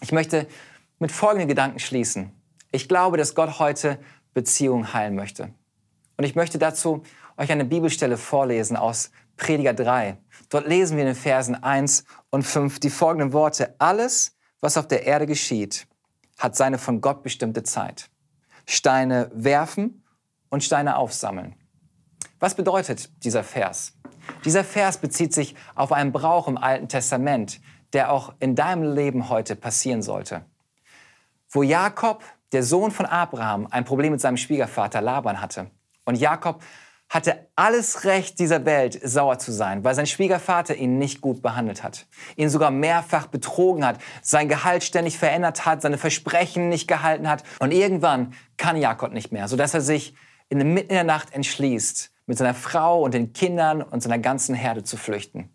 Ich 0.00 0.12
möchte 0.12 0.46
mit 0.98 1.12
folgenden 1.12 1.48
Gedanken 1.48 1.78
schließen. 1.78 2.32
Ich 2.70 2.88
glaube, 2.88 3.16
dass 3.16 3.34
Gott 3.34 3.58
heute 3.58 3.98
Beziehungen 4.34 4.92
heilen 4.92 5.14
möchte. 5.14 5.54
Und 6.16 6.24
ich 6.24 6.34
möchte 6.34 6.58
dazu 6.58 7.02
euch 7.36 7.50
eine 7.50 7.64
Bibelstelle 7.64 8.16
vorlesen 8.16 8.76
aus 8.76 9.10
Prediger 9.36 9.72
3. 9.72 10.18
Dort 10.50 10.66
lesen 10.66 10.96
wir 10.96 11.04
in 11.04 11.14
den 11.14 11.16
Versen 11.16 11.54
1 11.54 12.04
und 12.30 12.42
5 12.42 12.80
die 12.80 12.90
folgenden 12.90 13.32
Worte. 13.32 13.74
Alles, 13.78 14.36
was 14.60 14.76
auf 14.76 14.88
der 14.88 15.06
Erde 15.06 15.26
geschieht, 15.26 15.86
hat 16.38 16.56
seine 16.56 16.78
von 16.78 17.00
Gott 17.00 17.22
bestimmte 17.22 17.62
Zeit. 17.62 18.10
Steine 18.66 19.30
werfen 19.32 20.04
und 20.50 20.64
Steine 20.64 20.96
aufsammeln. 20.96 21.54
Was 22.40 22.54
bedeutet 22.54 23.10
dieser 23.24 23.42
Vers? 23.42 23.94
Dieser 24.44 24.62
Vers 24.62 24.98
bezieht 24.98 25.34
sich 25.34 25.54
auf 25.74 25.90
einen 25.90 26.12
Brauch 26.12 26.46
im 26.46 26.56
Alten 26.56 26.88
Testament, 26.88 27.60
der 27.92 28.12
auch 28.12 28.34
in 28.38 28.54
deinem 28.54 28.94
Leben 28.94 29.28
heute 29.28 29.56
passieren 29.56 30.02
sollte. 30.02 30.44
Wo 31.50 31.62
Jakob, 31.62 32.22
der 32.52 32.62
Sohn 32.62 32.90
von 32.90 33.06
Abraham, 33.06 33.66
ein 33.70 33.84
Problem 33.84 34.12
mit 34.12 34.20
seinem 34.20 34.36
Schwiegervater 34.36 35.00
Laban 35.00 35.40
hatte. 35.40 35.70
Und 36.04 36.16
Jakob 36.16 36.62
hatte 37.08 37.48
alles 37.56 38.04
Recht 38.04 38.38
dieser 38.38 38.66
Welt, 38.66 39.00
sauer 39.02 39.38
zu 39.38 39.50
sein, 39.50 39.82
weil 39.82 39.94
sein 39.94 40.06
Schwiegervater 40.06 40.76
ihn 40.76 40.98
nicht 40.98 41.22
gut 41.22 41.42
behandelt 41.42 41.82
hat, 41.82 42.06
ihn 42.36 42.50
sogar 42.50 42.70
mehrfach 42.70 43.26
betrogen 43.26 43.84
hat, 43.84 43.98
sein 44.22 44.48
Gehalt 44.48 44.84
ständig 44.84 45.18
verändert 45.18 45.64
hat, 45.64 45.80
seine 45.80 45.98
Versprechen 45.98 46.68
nicht 46.68 46.86
gehalten 46.86 47.28
hat. 47.28 47.44
Und 47.60 47.72
irgendwann 47.72 48.34
kann 48.58 48.76
Jakob 48.76 49.12
nicht 49.12 49.32
mehr, 49.32 49.48
sodass 49.48 49.72
er 49.72 49.80
sich 49.80 50.14
in 50.50 50.58
der 50.58 50.66
Mitten 50.66 50.90
der 50.90 51.04
Nacht 51.04 51.32
entschließt, 51.32 52.12
mit 52.28 52.38
seiner 52.38 52.54
Frau 52.54 53.02
und 53.02 53.14
den 53.14 53.32
Kindern 53.32 53.82
und 53.82 54.02
seiner 54.02 54.18
ganzen 54.18 54.54
Herde 54.54 54.84
zu 54.84 54.96
flüchten. 54.96 55.50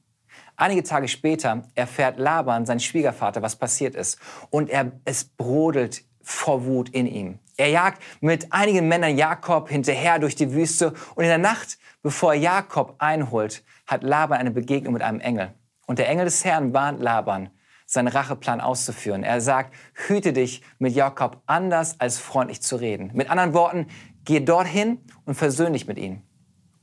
Einige 0.55 0.83
Tage 0.83 1.07
später 1.07 1.63
erfährt 1.75 2.17
Laban, 2.17 2.65
sein 2.65 2.79
Schwiegervater, 2.79 3.41
was 3.41 3.55
passiert 3.55 3.95
ist. 3.95 4.19
Und 4.49 4.69
er, 4.69 4.91
es 5.05 5.23
brodelt 5.23 6.03
vor 6.21 6.65
Wut 6.65 6.89
in 6.89 7.07
ihm. 7.07 7.39
Er 7.57 7.69
jagt 7.69 8.01
mit 8.21 8.51
einigen 8.51 8.87
Männern 8.87 9.17
Jakob 9.17 9.69
hinterher 9.69 10.19
durch 10.19 10.35
die 10.35 10.51
Wüste. 10.51 10.93
Und 11.15 11.23
in 11.23 11.29
der 11.29 11.37
Nacht, 11.37 11.77
bevor 12.01 12.33
er 12.33 12.39
Jakob 12.39 12.95
einholt, 12.97 13.63
hat 13.85 14.03
Laban 14.03 14.39
eine 14.39 14.51
Begegnung 14.51 14.93
mit 14.93 15.03
einem 15.03 15.19
Engel. 15.19 15.53
Und 15.85 15.99
der 15.99 16.09
Engel 16.09 16.25
des 16.25 16.43
Herrn 16.43 16.73
warnt 16.73 17.01
Laban, 17.01 17.49
seinen 17.85 18.07
Racheplan 18.07 18.61
auszuführen. 18.61 19.23
Er 19.23 19.41
sagt, 19.41 19.73
hüte 20.07 20.33
dich 20.33 20.63
mit 20.79 20.95
Jakob 20.95 21.41
anders 21.45 21.99
als 21.99 22.17
freundlich 22.17 22.61
zu 22.61 22.77
reden. 22.77 23.11
Mit 23.13 23.29
anderen 23.29 23.53
Worten, 23.53 23.87
geh 24.25 24.39
dorthin 24.39 24.99
und 25.25 25.35
versöhn 25.35 25.73
dich 25.73 25.87
mit 25.87 25.99
ihm. 25.99 26.23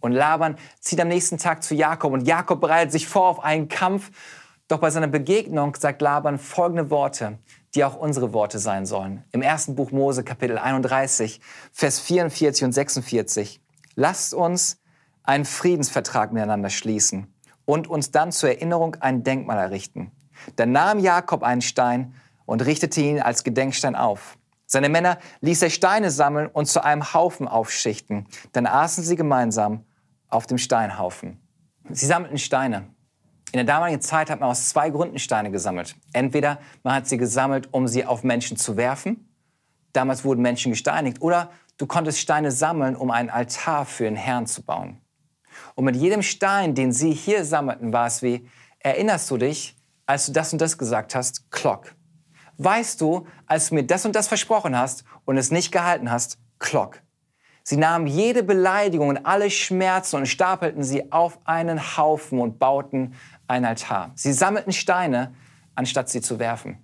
Und 0.01 0.13
Laban 0.13 0.57
zieht 0.81 1.01
am 1.01 1.09
nächsten 1.09 1.39
Tag 1.39 1.63
zu 1.63 1.75
Jakob 1.75 2.13
und 2.13 2.27
Jakob 2.27 2.61
bereitet 2.61 2.93
sich 2.93 3.07
vor 3.07 3.29
auf 3.29 3.45
einen 3.45 3.69
Kampf. 3.69 4.11
Doch 4.69 4.79
bei 4.79 4.91
seiner 4.91 5.09
Begegnung 5.09 5.75
sagt 5.75 6.01
Laban 6.01 6.39
folgende 6.39 6.91
Worte, 6.91 7.39
die 7.75 7.85
auch 7.85 7.97
unsere 7.97 8.33
Worte 8.33 8.59
sein 8.59 8.87
sollen. 8.87 9.25
Im 9.33 9.43
ersten 9.43 9.75
Buch 9.75 9.91
Mose, 9.91 10.25
Kapitel 10.25 10.59
31, 10.59 11.41
Vers 11.73 12.01
44 12.01 12.65
und 12.65 12.73
46. 12.73 13.61
Lasst 13.95 14.35
uns 14.35 14.81
einen 15.23 15.45
Friedensvertrag 15.45 16.33
miteinander 16.33 16.71
schließen 16.71 17.33
und 17.65 17.89
uns 17.89 18.11
dann 18.11 18.33
zur 18.33 18.51
Erinnerung 18.51 18.97
ein 19.01 19.23
Denkmal 19.23 19.59
errichten. 19.59 20.13
Dann 20.57 20.73
nahm 20.73 20.99
Jakob 20.99 21.43
einen 21.43 21.63
Stein 21.63 22.15
und 22.47 22.65
richtete 22.65 23.01
ihn 23.01 23.21
als 23.21 23.45
Gedenkstein 23.45 23.95
auf. 23.95 24.37
Seine 24.67 24.89
Männer 24.89 25.19
ließ 25.41 25.63
er 25.63 25.71
Steine 25.71 26.11
sammeln 26.11 26.47
und 26.47 26.67
zu 26.67 26.83
einem 26.83 27.13
Haufen 27.13 27.49
aufschichten. 27.49 28.27
Dann 28.53 28.67
aßen 28.67 29.03
sie 29.03 29.17
gemeinsam 29.17 29.85
auf 30.31 30.47
dem 30.47 30.59
Steinhaufen. 30.59 31.40
Sie 31.90 32.07
sammelten 32.07 32.38
Steine. 32.38 32.88
In 33.53 33.57
der 33.57 33.64
damaligen 33.64 34.01
Zeit 34.01 34.31
hat 34.31 34.40
man 34.40 34.49
aus 34.49 34.69
zwei 34.69 34.90
Gründen 34.90 35.19
Steine 35.19 35.51
gesammelt. 35.51 35.97
Entweder 36.12 36.61
man 36.85 36.95
hat 36.95 37.09
sie 37.09 37.19
gesammelt, 37.19 37.69
um 37.73 37.88
sie 37.88 38.07
auf 38.07 38.23
Menschen 38.23 38.57
zu 38.57 38.77
werfen. 38.77 39.29
Damals 39.93 40.25
wurden 40.25 40.40
Menschen 40.40 40.71
gesteinigt. 40.71 41.21
Oder 41.21 41.51
du 41.77 41.87
konntest 41.87 42.21
Steine 42.21 42.53
sammeln, 42.53 42.95
um 42.95 43.11
einen 43.11 43.29
Altar 43.29 43.87
für 43.87 44.05
den 44.05 44.14
Herrn 44.14 44.47
zu 44.47 44.62
bauen. 44.62 45.01
Und 45.75 45.85
mit 45.85 45.97
jedem 45.97 46.23
Stein, 46.23 46.75
den 46.75 46.93
sie 46.93 47.12
hier 47.12 47.45
sammelten, 47.45 47.93
war 47.93 48.07
es 48.07 48.23
wie, 48.23 48.49
erinnerst 48.79 49.29
du 49.31 49.37
dich, 49.37 49.77
als 50.07 50.27
du 50.27 50.33
das 50.33 50.53
und 50.53 50.61
das 50.61 50.79
gesagt 50.79 51.14
hast, 51.14 51.51
Klock. 51.51 51.95
Weißt 52.59 53.01
du, 53.01 53.27
als 53.47 53.69
du 53.69 53.77
mir 53.77 53.85
das 53.85 54.05
und 54.05 54.14
das 54.14 54.29
versprochen 54.29 54.77
hast 54.77 55.05
und 55.25 55.37
es 55.38 55.51
nicht 55.51 55.73
gehalten 55.73 56.11
hast, 56.11 56.38
Klock. 56.59 57.03
Sie 57.70 57.76
nahmen 57.76 58.09
jede 58.09 58.42
Beleidigung 58.42 59.11
und 59.11 59.24
alle 59.24 59.48
Schmerzen 59.48 60.16
und 60.16 60.26
stapelten 60.26 60.83
sie 60.83 61.12
auf 61.12 61.38
einen 61.44 61.96
Haufen 61.96 62.40
und 62.40 62.59
bauten 62.59 63.14
ein 63.46 63.64
Altar. 63.64 64.11
Sie 64.16 64.33
sammelten 64.33 64.72
Steine, 64.72 65.33
anstatt 65.76 66.09
sie 66.09 66.20
zu 66.20 66.40
werfen. 66.40 66.78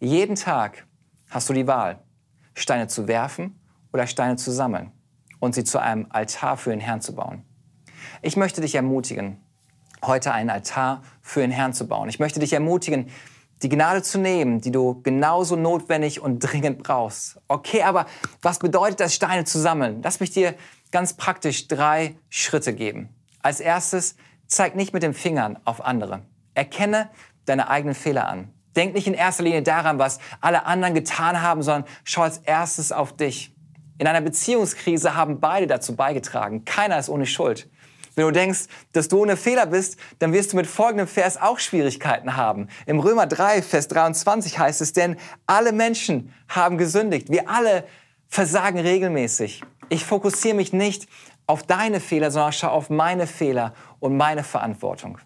Jeden 0.00 0.34
Tag 0.34 0.84
hast 1.28 1.48
du 1.48 1.52
die 1.52 1.68
Wahl, 1.68 2.00
Steine 2.54 2.88
zu 2.88 3.06
werfen 3.06 3.60
oder 3.92 4.08
Steine 4.08 4.34
zu 4.34 4.50
sammeln 4.50 4.90
und 5.38 5.54
sie 5.54 5.62
zu 5.62 5.78
einem 5.78 6.06
Altar 6.08 6.56
für 6.56 6.70
den 6.70 6.80
Herrn 6.80 7.00
zu 7.00 7.14
bauen. 7.14 7.44
Ich 8.20 8.36
möchte 8.36 8.60
dich 8.60 8.74
ermutigen, 8.74 9.36
heute 10.02 10.32
einen 10.32 10.50
Altar 10.50 11.02
für 11.22 11.38
den 11.38 11.52
Herrn 11.52 11.72
zu 11.72 11.86
bauen. 11.86 12.08
Ich 12.08 12.18
möchte 12.18 12.40
dich 12.40 12.52
ermutigen, 12.52 13.10
die 13.62 13.68
Gnade 13.68 14.02
zu 14.02 14.18
nehmen, 14.18 14.60
die 14.60 14.70
du 14.70 15.00
genauso 15.02 15.56
notwendig 15.56 16.20
und 16.20 16.38
dringend 16.40 16.82
brauchst. 16.82 17.38
Okay, 17.48 17.82
aber 17.82 18.06
was 18.42 18.58
bedeutet 18.58 19.00
das, 19.00 19.14
Steine 19.14 19.44
zu 19.44 19.58
sammeln? 19.58 20.00
Lass 20.02 20.20
mich 20.20 20.30
dir 20.30 20.54
ganz 20.90 21.14
praktisch 21.14 21.68
drei 21.68 22.16
Schritte 22.28 22.74
geben. 22.74 23.10
Als 23.42 23.60
erstes, 23.60 24.16
zeig 24.46 24.74
nicht 24.76 24.92
mit 24.92 25.02
den 25.02 25.14
Fingern 25.14 25.58
auf 25.64 25.84
andere. 25.84 26.22
Erkenne 26.54 27.10
deine 27.44 27.68
eigenen 27.68 27.94
Fehler 27.94 28.28
an. 28.28 28.52
Denk 28.76 28.94
nicht 28.94 29.06
in 29.06 29.14
erster 29.14 29.42
Linie 29.42 29.62
daran, 29.62 29.98
was 29.98 30.20
alle 30.40 30.64
anderen 30.66 30.94
getan 30.94 31.42
haben, 31.42 31.62
sondern 31.62 31.84
schau 32.04 32.22
als 32.22 32.38
erstes 32.38 32.92
auf 32.92 33.16
dich. 33.16 33.54
In 33.98 34.06
einer 34.06 34.20
Beziehungskrise 34.20 35.14
haben 35.14 35.40
beide 35.40 35.66
dazu 35.66 35.94
beigetragen. 35.94 36.64
Keiner 36.64 36.98
ist 36.98 37.08
ohne 37.08 37.26
Schuld. 37.26 37.68
Wenn 38.20 38.26
du 38.26 38.32
denkst, 38.32 38.66
dass 38.92 39.08
du 39.08 39.22
ohne 39.22 39.34
Fehler 39.34 39.64
bist, 39.64 39.96
dann 40.18 40.34
wirst 40.34 40.52
du 40.52 40.56
mit 40.56 40.66
folgendem 40.66 41.06
Vers 41.06 41.40
auch 41.40 41.58
Schwierigkeiten 41.58 42.36
haben. 42.36 42.68
Im 42.84 43.00
Römer 43.00 43.26
3, 43.26 43.62
Vers 43.62 43.88
23 43.88 44.58
heißt 44.58 44.82
es, 44.82 44.92
denn 44.92 45.16
alle 45.46 45.72
Menschen 45.72 46.30
haben 46.46 46.76
gesündigt. 46.76 47.30
Wir 47.30 47.48
alle 47.48 47.84
versagen 48.28 48.78
regelmäßig. 48.78 49.62
Ich 49.88 50.04
fokussiere 50.04 50.54
mich 50.54 50.74
nicht 50.74 51.08
auf 51.46 51.62
deine 51.62 51.98
Fehler, 51.98 52.30
sondern 52.30 52.52
schau 52.52 52.68
auf 52.68 52.90
meine 52.90 53.26
Fehler 53.26 53.72
und 54.00 54.18
meine 54.18 54.44
Verantwortung. 54.44 55.16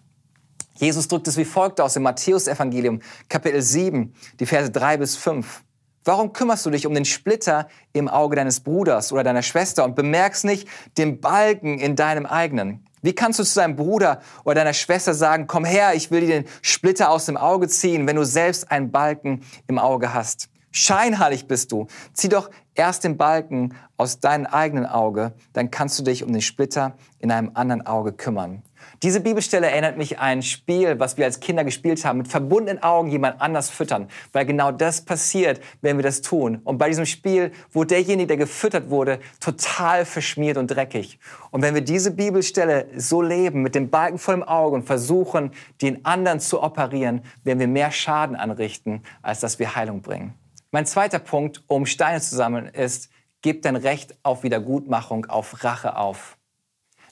Jesus 0.75 1.09
drückt 1.09 1.27
es 1.27 1.35
wie 1.35 1.43
folgt 1.43 1.81
aus 1.81 1.97
im 1.97 2.03
Matthäusevangelium 2.03 3.01
Kapitel 3.27 3.61
7, 3.61 4.13
die 4.39 4.45
Verse 4.45 4.71
3 4.71 4.95
bis 4.95 5.17
5. 5.17 5.63
Warum 6.07 6.33
kümmerst 6.33 6.63
du 6.67 6.69
dich 6.69 6.85
um 6.85 6.93
den 6.93 7.03
Splitter 7.03 7.67
im 7.91 8.07
Auge 8.07 8.35
deines 8.35 8.59
Bruders 8.59 9.11
oder 9.11 9.23
deiner 9.23 9.41
Schwester 9.41 9.83
und 9.83 9.95
bemerkst 9.95 10.45
nicht 10.45 10.67
den 10.99 11.19
Balken 11.19 11.79
in 11.79 11.95
deinem 11.95 12.27
eigenen? 12.27 12.85
Wie 13.01 13.13
kannst 13.13 13.39
du 13.39 13.43
zu 13.43 13.59
deinem 13.59 13.75
Bruder 13.75 14.21
oder 14.43 14.55
deiner 14.55 14.73
Schwester 14.73 15.15
sagen, 15.15 15.47
komm 15.47 15.65
her, 15.65 15.95
ich 15.95 16.11
will 16.11 16.21
dir 16.21 16.41
den 16.41 16.45
Splitter 16.61 17.09
aus 17.09 17.25
dem 17.25 17.37
Auge 17.37 17.67
ziehen, 17.67 18.05
wenn 18.05 18.15
du 18.15 18.23
selbst 18.23 18.69
einen 18.69 18.91
Balken 18.91 19.43
im 19.65 19.79
Auge 19.79 20.13
hast? 20.13 20.47
Scheinheilig 20.77 21.47
bist 21.47 21.71
du. 21.71 21.87
Zieh 22.11 22.27
doch 22.27 22.49
erst 22.75 23.05
den 23.05 23.15
Balken 23.15 23.73
aus 23.95 24.19
deinem 24.19 24.45
eigenen 24.45 24.85
Auge, 24.85 25.31
dann 25.53 25.71
kannst 25.71 25.97
du 25.97 26.03
dich 26.03 26.21
um 26.21 26.33
den 26.33 26.41
Splitter 26.41 26.97
in 27.19 27.31
einem 27.31 27.51
anderen 27.53 27.87
Auge 27.87 28.11
kümmern. 28.11 28.61
Diese 29.01 29.21
Bibelstelle 29.21 29.71
erinnert 29.71 29.97
mich 29.97 30.19
an 30.19 30.25
ein 30.25 30.43
Spiel, 30.43 30.99
was 30.99 31.15
wir 31.15 31.23
als 31.23 31.39
Kinder 31.39 31.63
gespielt 31.63 32.03
haben, 32.03 32.17
mit 32.17 32.27
verbundenen 32.27 32.83
Augen 32.83 33.07
jemand 33.07 33.39
anders 33.39 33.69
füttern, 33.69 34.09
weil 34.33 34.45
genau 34.45 34.73
das 34.73 34.99
passiert, 34.99 35.61
wenn 35.81 35.95
wir 35.95 36.03
das 36.03 36.21
tun. 36.21 36.59
Und 36.65 36.77
bei 36.77 36.89
diesem 36.89 37.05
Spiel 37.05 37.53
wurde 37.71 37.95
derjenige, 37.95 38.27
der 38.27 38.37
gefüttert 38.37 38.89
wurde, 38.89 39.19
total 39.39 40.03
verschmiert 40.03 40.57
und 40.57 40.67
dreckig. 40.67 41.19
Und 41.51 41.61
wenn 41.61 41.73
wir 41.73 41.83
diese 41.83 42.11
Bibelstelle 42.11 42.87
so 42.97 43.21
leben, 43.21 43.61
mit 43.61 43.75
dem 43.75 43.89
Balken 43.89 44.17
vor 44.17 44.33
dem 44.33 44.43
Auge 44.43 44.75
und 44.75 44.83
versuchen, 44.83 45.51
den 45.81 46.03
anderen 46.03 46.41
zu 46.41 46.61
operieren, 46.61 47.21
werden 47.45 47.59
wir 47.59 47.69
mehr 47.69 47.91
Schaden 47.91 48.35
anrichten, 48.35 49.03
als 49.21 49.39
dass 49.39 49.57
wir 49.57 49.73
Heilung 49.73 50.01
bringen. 50.01 50.33
Mein 50.75 50.85
zweiter 50.85 51.19
Punkt, 51.19 51.63
um 51.67 51.85
Steine 51.85 52.19
zu 52.19 52.35
sammeln, 52.35 52.65
ist, 52.65 53.09
gib 53.41 53.61
dein 53.61 53.77
Recht 53.77 54.17
auf 54.23 54.43
Wiedergutmachung, 54.43 55.25
auf 55.27 55.63
Rache 55.63 55.95
auf. 55.95 56.37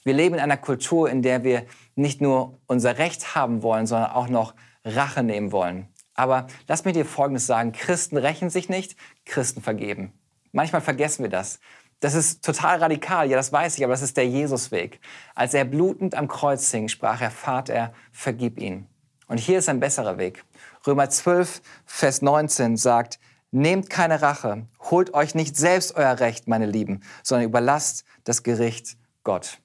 Wir 0.04 0.14
leben 0.14 0.36
in 0.36 0.42
einer 0.42 0.58
Kultur, 0.58 1.10
in 1.10 1.22
der 1.22 1.46
wir 1.46 1.66
nicht 1.96 2.20
nur 2.20 2.60
unser 2.68 2.98
Recht 2.98 3.36
haben 3.36 3.64
wollen, 3.64 3.88
sondern 3.88 4.12
auch 4.12 4.28
noch 4.28 4.54
Rache 4.84 5.24
nehmen 5.24 5.54
wollen. 5.54 5.88
Aber 6.14 6.48
lass 6.68 6.84
mir 6.84 6.92
dir 6.92 7.06
Folgendes 7.06 7.48
sagen. 7.48 7.72
Christen 7.72 8.18
rächen 8.18 8.50
sich 8.50 8.68
nicht, 8.68 8.98
Christen 9.24 9.62
vergeben. 9.62 10.12
Manchmal 10.52 10.82
vergessen 10.82 11.24
wir 11.24 11.30
das. 11.30 11.62
Das 12.02 12.16
ist 12.16 12.44
total 12.44 12.80
radikal, 12.80 13.30
ja, 13.30 13.38
das 13.38 13.54
weiß 13.54 13.78
ich, 13.78 13.86
aber 13.86 13.94
das 13.94 14.02
ist 14.02 14.18
der 14.18 14.28
Jesusweg. 14.28 15.00
Als 15.36 15.54
er 15.54 15.64
blutend 15.64 16.16
am 16.16 16.28
Kreuz 16.28 16.70
hing, 16.70 16.90
sprach 16.90 17.22
er, 17.22 17.32
Vater, 17.32 17.94
vergib 18.12 18.60
ihn. 18.60 18.90
Und 19.28 19.38
hier 19.38 19.60
ist 19.60 19.70
ein 19.70 19.80
besserer 19.80 20.18
Weg. 20.18 20.44
Römer 20.86 21.10
12, 21.10 21.62
Vers 21.86 22.22
19 22.22 22.76
sagt, 22.76 23.20
Nehmt 23.56 23.88
keine 23.92 24.24
Rache, 24.24 24.66
holt 24.90 25.14
euch 25.14 25.36
nicht 25.36 25.56
selbst 25.56 25.96
euer 25.96 26.20
Recht, 26.20 26.48
meine 26.48 26.66
Lieben, 26.66 27.02
sondern 27.22 27.48
überlasst 27.48 28.04
das 28.24 28.42
Gericht 28.42 28.98
Gott. 29.24 29.60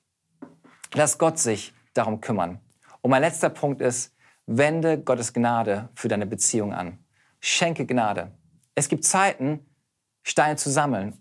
Lass 0.92 1.16
Gott 1.16 1.38
sich 1.38 1.72
darum 1.94 2.20
kümmern. 2.20 2.60
Und 3.00 3.10
mein 3.10 3.22
letzter 3.22 3.48
Punkt 3.48 3.80
ist, 3.80 4.14
wende 4.44 4.98
Gottes 5.00 5.32
Gnade 5.32 5.88
für 5.94 6.08
deine 6.08 6.26
Beziehung 6.26 6.74
an. 6.74 6.98
Schenke 7.40 7.86
Gnade. 7.86 8.30
Es 8.74 8.90
gibt 8.90 9.04
Zeiten, 9.04 9.66
Steine 10.22 10.56
zu 10.56 10.68
sammeln 10.68 11.16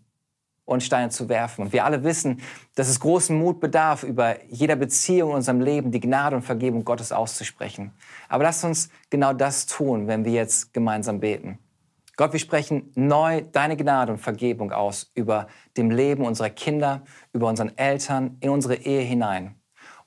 und 0.65 0.83
Steine 0.83 1.09
zu 1.09 1.29
werfen. 1.29 1.61
Und 1.61 1.71
wir 1.71 1.85
alle 1.85 2.03
wissen, 2.03 2.41
dass 2.75 2.89
es 2.89 2.99
großen 2.99 3.39
Mut 3.39 3.61
bedarf, 3.61 4.03
über 4.03 4.43
jeder 4.47 4.75
Beziehung 4.75 5.29
in 5.29 5.35
unserem 5.37 5.61
Leben 5.61 5.89
die 5.89 6.01
Gnade 6.01 6.35
und 6.35 6.41
Vergebung 6.41 6.83
Gottes 6.83 7.13
auszusprechen. 7.13 7.93
Aber 8.27 8.43
lasst 8.43 8.65
uns 8.65 8.89
genau 9.09 9.31
das 9.31 9.67
tun, 9.67 10.07
wenn 10.07 10.25
wir 10.25 10.33
jetzt 10.33 10.73
gemeinsam 10.73 11.21
beten. 11.21 11.59
Gott, 12.17 12.33
wir 12.33 12.39
sprechen 12.39 12.91
neu 12.95 13.43
deine 13.43 13.77
Gnade 13.77 14.11
und 14.11 14.17
Vergebung 14.17 14.71
aus 14.71 15.11
über 15.13 15.47
dem 15.77 15.91
Leben 15.91 16.25
unserer 16.25 16.49
Kinder, 16.49 17.03
über 17.31 17.47
unseren 17.47 17.77
Eltern, 17.77 18.37
in 18.39 18.49
unsere 18.49 18.73
Ehe 18.73 19.01
hinein. 19.01 19.53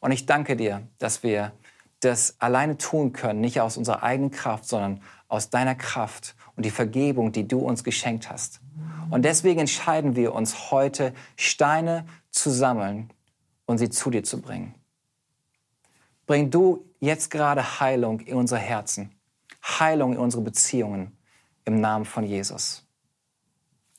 Und 0.00 0.10
ich 0.10 0.26
danke 0.26 0.56
dir, 0.56 0.82
dass 0.98 1.22
wir 1.22 1.52
das 2.00 2.34
alleine 2.40 2.76
tun 2.78 3.12
können, 3.12 3.40
nicht 3.40 3.60
aus 3.60 3.76
unserer 3.76 4.02
eigenen 4.02 4.32
Kraft, 4.32 4.66
sondern 4.66 5.00
aus 5.28 5.50
deiner 5.50 5.76
Kraft 5.76 6.34
und 6.56 6.66
die 6.66 6.70
Vergebung, 6.70 7.30
die 7.30 7.46
du 7.46 7.60
uns 7.60 7.84
geschenkt 7.84 8.28
hast. 8.28 8.60
Und 9.10 9.24
deswegen 9.24 9.60
entscheiden 9.60 10.16
wir 10.16 10.34
uns 10.34 10.72
heute, 10.72 11.14
Steine 11.36 12.06
zu 12.32 12.50
sammeln 12.50 13.10
und 13.66 13.78
sie 13.78 13.88
zu 13.88 14.10
dir 14.10 14.24
zu 14.24 14.40
bringen. 14.40 14.74
Bring 16.26 16.50
du 16.50 16.84
jetzt 16.98 17.30
gerade 17.30 17.78
Heilung 17.78 18.18
in 18.18 18.34
unsere 18.36 18.60
Herzen, 18.60 19.14
Heilung 19.62 20.14
in 20.14 20.18
unsere 20.18 20.42
Beziehungen 20.42 21.16
im 21.70 21.80
Namen 21.80 22.04
von 22.04 22.24
Jesus. 22.24 22.84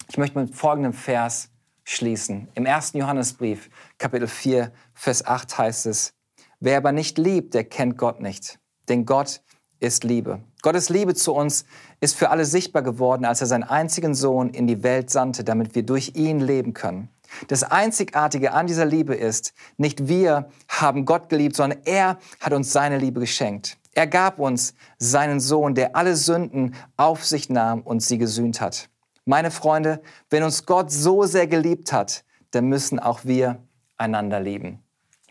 Ich 0.09 0.17
möchte 0.17 0.37
mit 0.37 0.53
folgendem 0.53 0.93
Vers 0.93 1.49
schließen. 1.85 2.49
Im 2.53 2.65
ersten 2.65 2.97
Johannesbrief, 2.97 3.69
Kapitel 3.97 4.27
4, 4.27 4.71
Vers 4.93 5.25
8 5.25 5.57
heißt 5.57 5.85
es, 5.85 6.13
wer 6.59 6.77
aber 6.77 6.91
nicht 6.91 7.17
liebt, 7.17 7.53
der 7.53 7.63
kennt 7.63 7.97
Gott 7.97 8.19
nicht, 8.19 8.59
denn 8.89 9.05
Gott 9.05 9.41
ist 9.79 10.03
Liebe. 10.03 10.41
Gottes 10.61 10.89
Liebe 10.89 11.15
zu 11.15 11.33
uns 11.33 11.65
ist 12.01 12.15
für 12.15 12.29
alle 12.29 12.45
sichtbar 12.45 12.83
geworden, 12.83 13.23
als 13.23 13.41
er 13.41 13.47
seinen 13.47 13.63
einzigen 13.63 14.15
Sohn 14.15 14.49
in 14.49 14.67
die 14.67 14.83
Welt 14.83 15.09
sandte, 15.09 15.43
damit 15.43 15.73
wir 15.73 15.83
durch 15.83 16.11
ihn 16.15 16.39
leben 16.39 16.73
können. 16.73 17.09
Das 17.47 17.63
Einzigartige 17.63 18.51
an 18.51 18.67
dieser 18.67 18.85
Liebe 18.85 19.15
ist, 19.15 19.53
nicht 19.77 20.09
wir 20.09 20.49
haben 20.67 21.05
Gott 21.05 21.29
geliebt, 21.29 21.55
sondern 21.55 21.79
er 21.85 22.19
hat 22.41 22.51
uns 22.51 22.73
seine 22.73 22.97
Liebe 22.97 23.21
geschenkt. 23.21 23.77
Er 23.93 24.07
gab 24.07 24.39
uns 24.39 24.73
seinen 24.97 25.39
Sohn, 25.39 25.75
der 25.75 25.95
alle 25.95 26.15
Sünden 26.15 26.75
auf 26.95 27.25
sich 27.25 27.49
nahm 27.49 27.81
und 27.81 28.01
sie 28.01 28.17
gesühnt 28.17 28.61
hat. 28.61 28.89
Meine 29.25 29.51
Freunde, 29.51 30.01
wenn 30.29 30.43
uns 30.43 30.65
Gott 30.65 30.91
so 30.91 31.23
sehr 31.25 31.47
geliebt 31.47 31.91
hat, 31.91 32.23
dann 32.51 32.65
müssen 32.65 32.99
auch 32.99 33.25
wir 33.25 33.61
einander 33.97 34.39
lieben. 34.39 34.81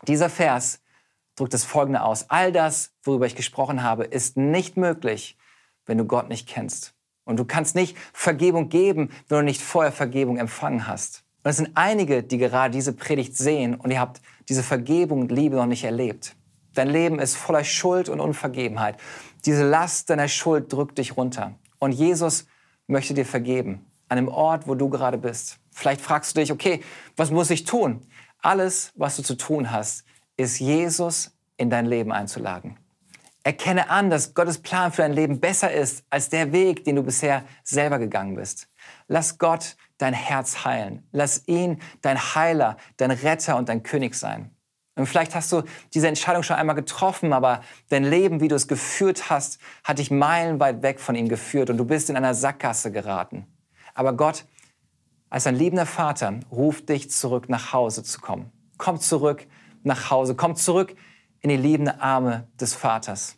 Dieser 0.07 0.29
Vers 0.29 0.79
drückt 1.35 1.53
das 1.53 1.63
Folgende 1.63 2.03
aus. 2.03 2.29
All 2.29 2.51
das, 2.51 2.93
worüber 3.03 3.25
ich 3.25 3.35
gesprochen 3.35 3.83
habe, 3.83 4.03
ist 4.03 4.37
nicht 4.37 4.77
möglich, 4.77 5.37
wenn 5.85 5.97
du 5.97 6.05
Gott 6.05 6.29
nicht 6.29 6.47
kennst. 6.47 6.93
Und 7.23 7.37
du 7.37 7.45
kannst 7.45 7.75
nicht 7.75 7.97
Vergebung 8.13 8.69
geben, 8.69 9.09
wenn 9.27 9.39
du 9.39 9.43
nicht 9.43 9.61
vorher 9.61 9.91
Vergebung 9.91 10.37
empfangen 10.37 10.87
hast. 10.87 11.23
Und 11.43 11.49
es 11.49 11.57
sind 11.57 11.71
einige, 11.75 12.23
die 12.23 12.37
gerade 12.37 12.71
diese 12.71 12.93
Predigt 12.93 13.35
sehen 13.35 13.75
und 13.75 13.91
ihr 13.91 13.99
habt 13.99 14.21
diese 14.49 14.63
Vergebung 14.63 15.21
und 15.21 15.31
Liebe 15.31 15.55
noch 15.55 15.65
nicht 15.65 15.83
erlebt. 15.83 16.35
Dein 16.73 16.89
Leben 16.89 17.19
ist 17.19 17.35
voller 17.35 17.63
Schuld 17.63 18.09
und 18.09 18.19
Unvergebenheit. 18.19 18.97
Diese 19.45 19.67
Last 19.67 20.09
deiner 20.09 20.27
Schuld 20.27 20.71
drückt 20.71 20.97
dich 20.97 21.17
runter. 21.17 21.55
Und 21.79 21.91
Jesus 21.91 22.45
möchte 22.87 23.13
dir 23.13 23.25
vergeben, 23.25 23.85
an 24.07 24.17
dem 24.17 24.27
Ort, 24.27 24.67
wo 24.67 24.75
du 24.75 24.89
gerade 24.89 25.17
bist. 25.17 25.57
Vielleicht 25.71 26.01
fragst 26.01 26.35
du 26.35 26.41
dich, 26.41 26.51
okay, 26.51 26.81
was 27.15 27.31
muss 27.31 27.49
ich 27.49 27.63
tun? 27.63 28.05
Alles, 28.41 28.91
was 28.95 29.15
du 29.17 29.23
zu 29.23 29.35
tun 29.35 29.71
hast, 29.71 30.03
ist 30.37 30.59
Jesus 30.59 31.31
in 31.57 31.69
dein 31.69 31.85
Leben 31.85 32.11
einzuladen. 32.11 32.77
Erkenne 33.43 33.89
an, 33.89 34.09
dass 34.09 34.33
Gottes 34.35 34.59
Plan 34.59 34.91
für 34.91 35.01
dein 35.01 35.13
Leben 35.13 35.39
besser 35.39 35.71
ist 35.71 36.03
als 36.09 36.29
der 36.29 36.51
Weg, 36.51 36.83
den 36.85 36.95
du 36.95 37.03
bisher 37.03 37.43
selber 37.63 37.97
gegangen 37.97 38.35
bist. 38.35 38.67
Lass 39.07 39.39
Gott 39.39 39.75
dein 39.97 40.13
Herz 40.13 40.63
heilen. 40.63 41.07
Lass 41.11 41.47
ihn 41.47 41.81
dein 42.01 42.19
Heiler, 42.19 42.77
dein 42.97 43.11
Retter 43.11 43.57
und 43.57 43.69
dein 43.69 43.81
König 43.81 44.15
sein. 44.15 44.51
Und 44.95 45.05
vielleicht 45.05 45.35
hast 45.35 45.51
du 45.51 45.63
diese 45.93 46.07
Entscheidung 46.07 46.43
schon 46.43 46.57
einmal 46.57 46.75
getroffen, 46.75 47.33
aber 47.33 47.61
dein 47.89 48.03
Leben, 48.03 48.41
wie 48.41 48.49
du 48.49 48.55
es 48.55 48.67
geführt 48.67 49.29
hast, 49.29 49.59
hat 49.83 49.99
dich 49.99 50.11
meilenweit 50.11 50.81
weg 50.81 50.99
von 50.99 51.15
ihm 51.15 51.29
geführt 51.29 51.69
und 51.69 51.77
du 51.77 51.85
bist 51.85 52.09
in 52.09 52.17
einer 52.17 52.33
Sackgasse 52.33 52.91
geraten. 52.91 53.47
Aber 53.93 54.13
Gott, 54.13 54.45
als 55.29 55.47
ein 55.47 55.55
liebender 55.55 55.85
Vater, 55.85 56.39
ruft 56.51 56.89
dich 56.89 57.09
zurück 57.09 57.47
nach 57.47 57.71
Hause 57.71 58.03
zu 58.03 58.19
kommen. 58.19 58.51
Komm 58.77 58.99
zurück 58.99 59.47
nach 59.83 60.09
Hause. 60.09 60.35
Komm 60.35 60.55
zurück 60.55 60.95
in 61.39 61.49
die 61.49 61.57
liebenden 61.57 61.99
Arme 61.99 62.47
des 62.59 62.73
Vaters. 62.73 63.37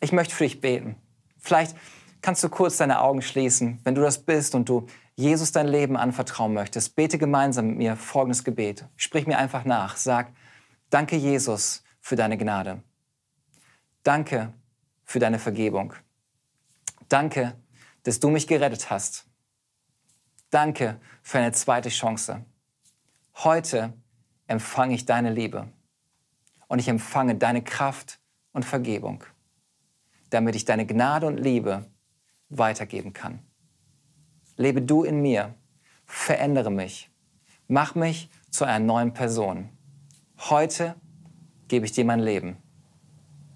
Ich 0.00 0.12
möchte 0.12 0.34
für 0.34 0.44
dich 0.44 0.60
beten. 0.60 0.96
Vielleicht 1.38 1.74
kannst 2.20 2.44
du 2.44 2.48
kurz 2.48 2.76
deine 2.76 3.00
Augen 3.00 3.22
schließen, 3.22 3.80
wenn 3.84 3.94
du 3.94 4.02
das 4.02 4.18
bist 4.18 4.54
und 4.54 4.68
du 4.68 4.86
Jesus 5.16 5.52
dein 5.52 5.68
Leben 5.68 5.96
anvertrauen 5.96 6.54
möchtest. 6.54 6.96
Bete 6.96 7.18
gemeinsam 7.18 7.68
mit 7.68 7.78
mir 7.78 7.96
folgendes 7.96 8.44
Gebet. 8.44 8.84
Sprich 8.96 9.26
mir 9.26 9.38
einfach 9.38 9.64
nach. 9.64 9.96
Sag, 9.96 10.32
danke 10.92 11.16
Jesus 11.16 11.82
für 12.00 12.16
deine 12.16 12.36
Gnade. 12.36 12.82
Danke 14.02 14.52
für 15.04 15.18
deine 15.18 15.38
Vergebung. 15.38 15.94
Danke, 17.08 17.56
dass 18.02 18.20
du 18.20 18.28
mich 18.28 18.46
gerettet 18.46 18.90
hast. 18.90 19.26
Danke 20.50 21.00
für 21.22 21.38
eine 21.38 21.52
zweite 21.52 21.88
Chance. 21.88 22.44
Heute 23.36 23.94
empfange 24.46 24.94
ich 24.94 25.06
deine 25.06 25.32
Liebe 25.32 25.72
und 26.68 26.78
ich 26.78 26.88
empfange 26.88 27.36
deine 27.36 27.62
Kraft 27.62 28.20
und 28.52 28.64
Vergebung, 28.64 29.24
damit 30.28 30.54
ich 30.56 30.66
deine 30.66 30.86
Gnade 30.86 31.26
und 31.26 31.38
Liebe 31.38 31.86
weitergeben 32.50 33.14
kann. 33.14 33.38
Lebe 34.56 34.82
du 34.82 35.04
in 35.04 35.22
mir, 35.22 35.54
verändere 36.04 36.70
mich, 36.70 37.10
mach 37.66 37.94
mich 37.94 38.28
zu 38.50 38.64
einer 38.66 38.84
neuen 38.84 39.14
Person. 39.14 39.70
Heute 40.50 40.96
gebe 41.68 41.86
ich 41.86 41.92
dir 41.92 42.04
mein 42.04 42.18
Leben. 42.18 42.56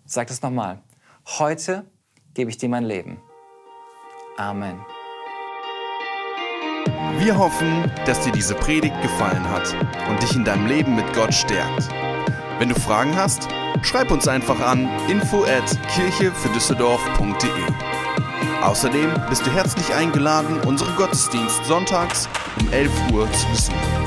Sag 0.04 0.28
das 0.28 0.40
nochmal. 0.40 0.84
Heute 1.26 1.84
gebe 2.32 2.48
ich 2.48 2.58
dir 2.58 2.68
mein 2.68 2.84
Leben. 2.84 3.20
Amen. 4.36 4.78
Wir 7.18 7.36
hoffen, 7.36 7.90
dass 8.04 8.20
dir 8.20 8.30
diese 8.30 8.54
Predigt 8.54 8.94
gefallen 9.02 9.50
hat 9.50 9.74
und 10.08 10.22
dich 10.22 10.36
in 10.36 10.44
deinem 10.44 10.68
Leben 10.68 10.94
mit 10.94 11.12
Gott 11.12 11.34
stärkt. 11.34 11.88
Wenn 12.60 12.68
du 12.68 12.76
Fragen 12.76 13.16
hast, 13.16 13.48
schreib 13.82 14.12
uns 14.12 14.28
einfach 14.28 14.60
an 14.60 14.88
info 15.08 15.42
at 15.42 15.76
kirchefürdüsseldorf.de. 15.88 17.50
Außerdem 18.62 19.12
bist 19.28 19.44
du 19.44 19.50
herzlich 19.50 19.92
eingeladen, 19.92 20.60
unseren 20.60 20.94
Gottesdienst 20.94 21.64
sonntags 21.64 22.28
um 22.60 22.72
11 22.72 22.92
Uhr 23.12 23.32
zu 23.32 23.48
besuchen. 23.48 24.05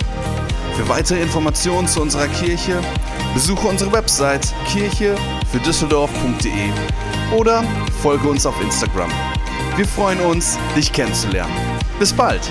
Für 0.79 0.87
weitere 0.87 1.21
Informationen 1.21 1.89
zu 1.89 2.01
unserer 2.01 2.29
Kirche 2.29 2.79
besuche 3.33 3.67
unsere 3.67 3.91
Website 3.91 4.53
kirchefürdüsseldorf.de 4.71 6.69
oder 7.37 7.65
folge 8.01 8.29
uns 8.29 8.45
auf 8.45 8.55
Instagram. 8.61 9.11
Wir 9.75 9.85
freuen 9.85 10.21
uns, 10.21 10.57
dich 10.77 10.93
kennenzulernen. 10.93 11.51
Bis 11.99 12.13
bald! 12.13 12.49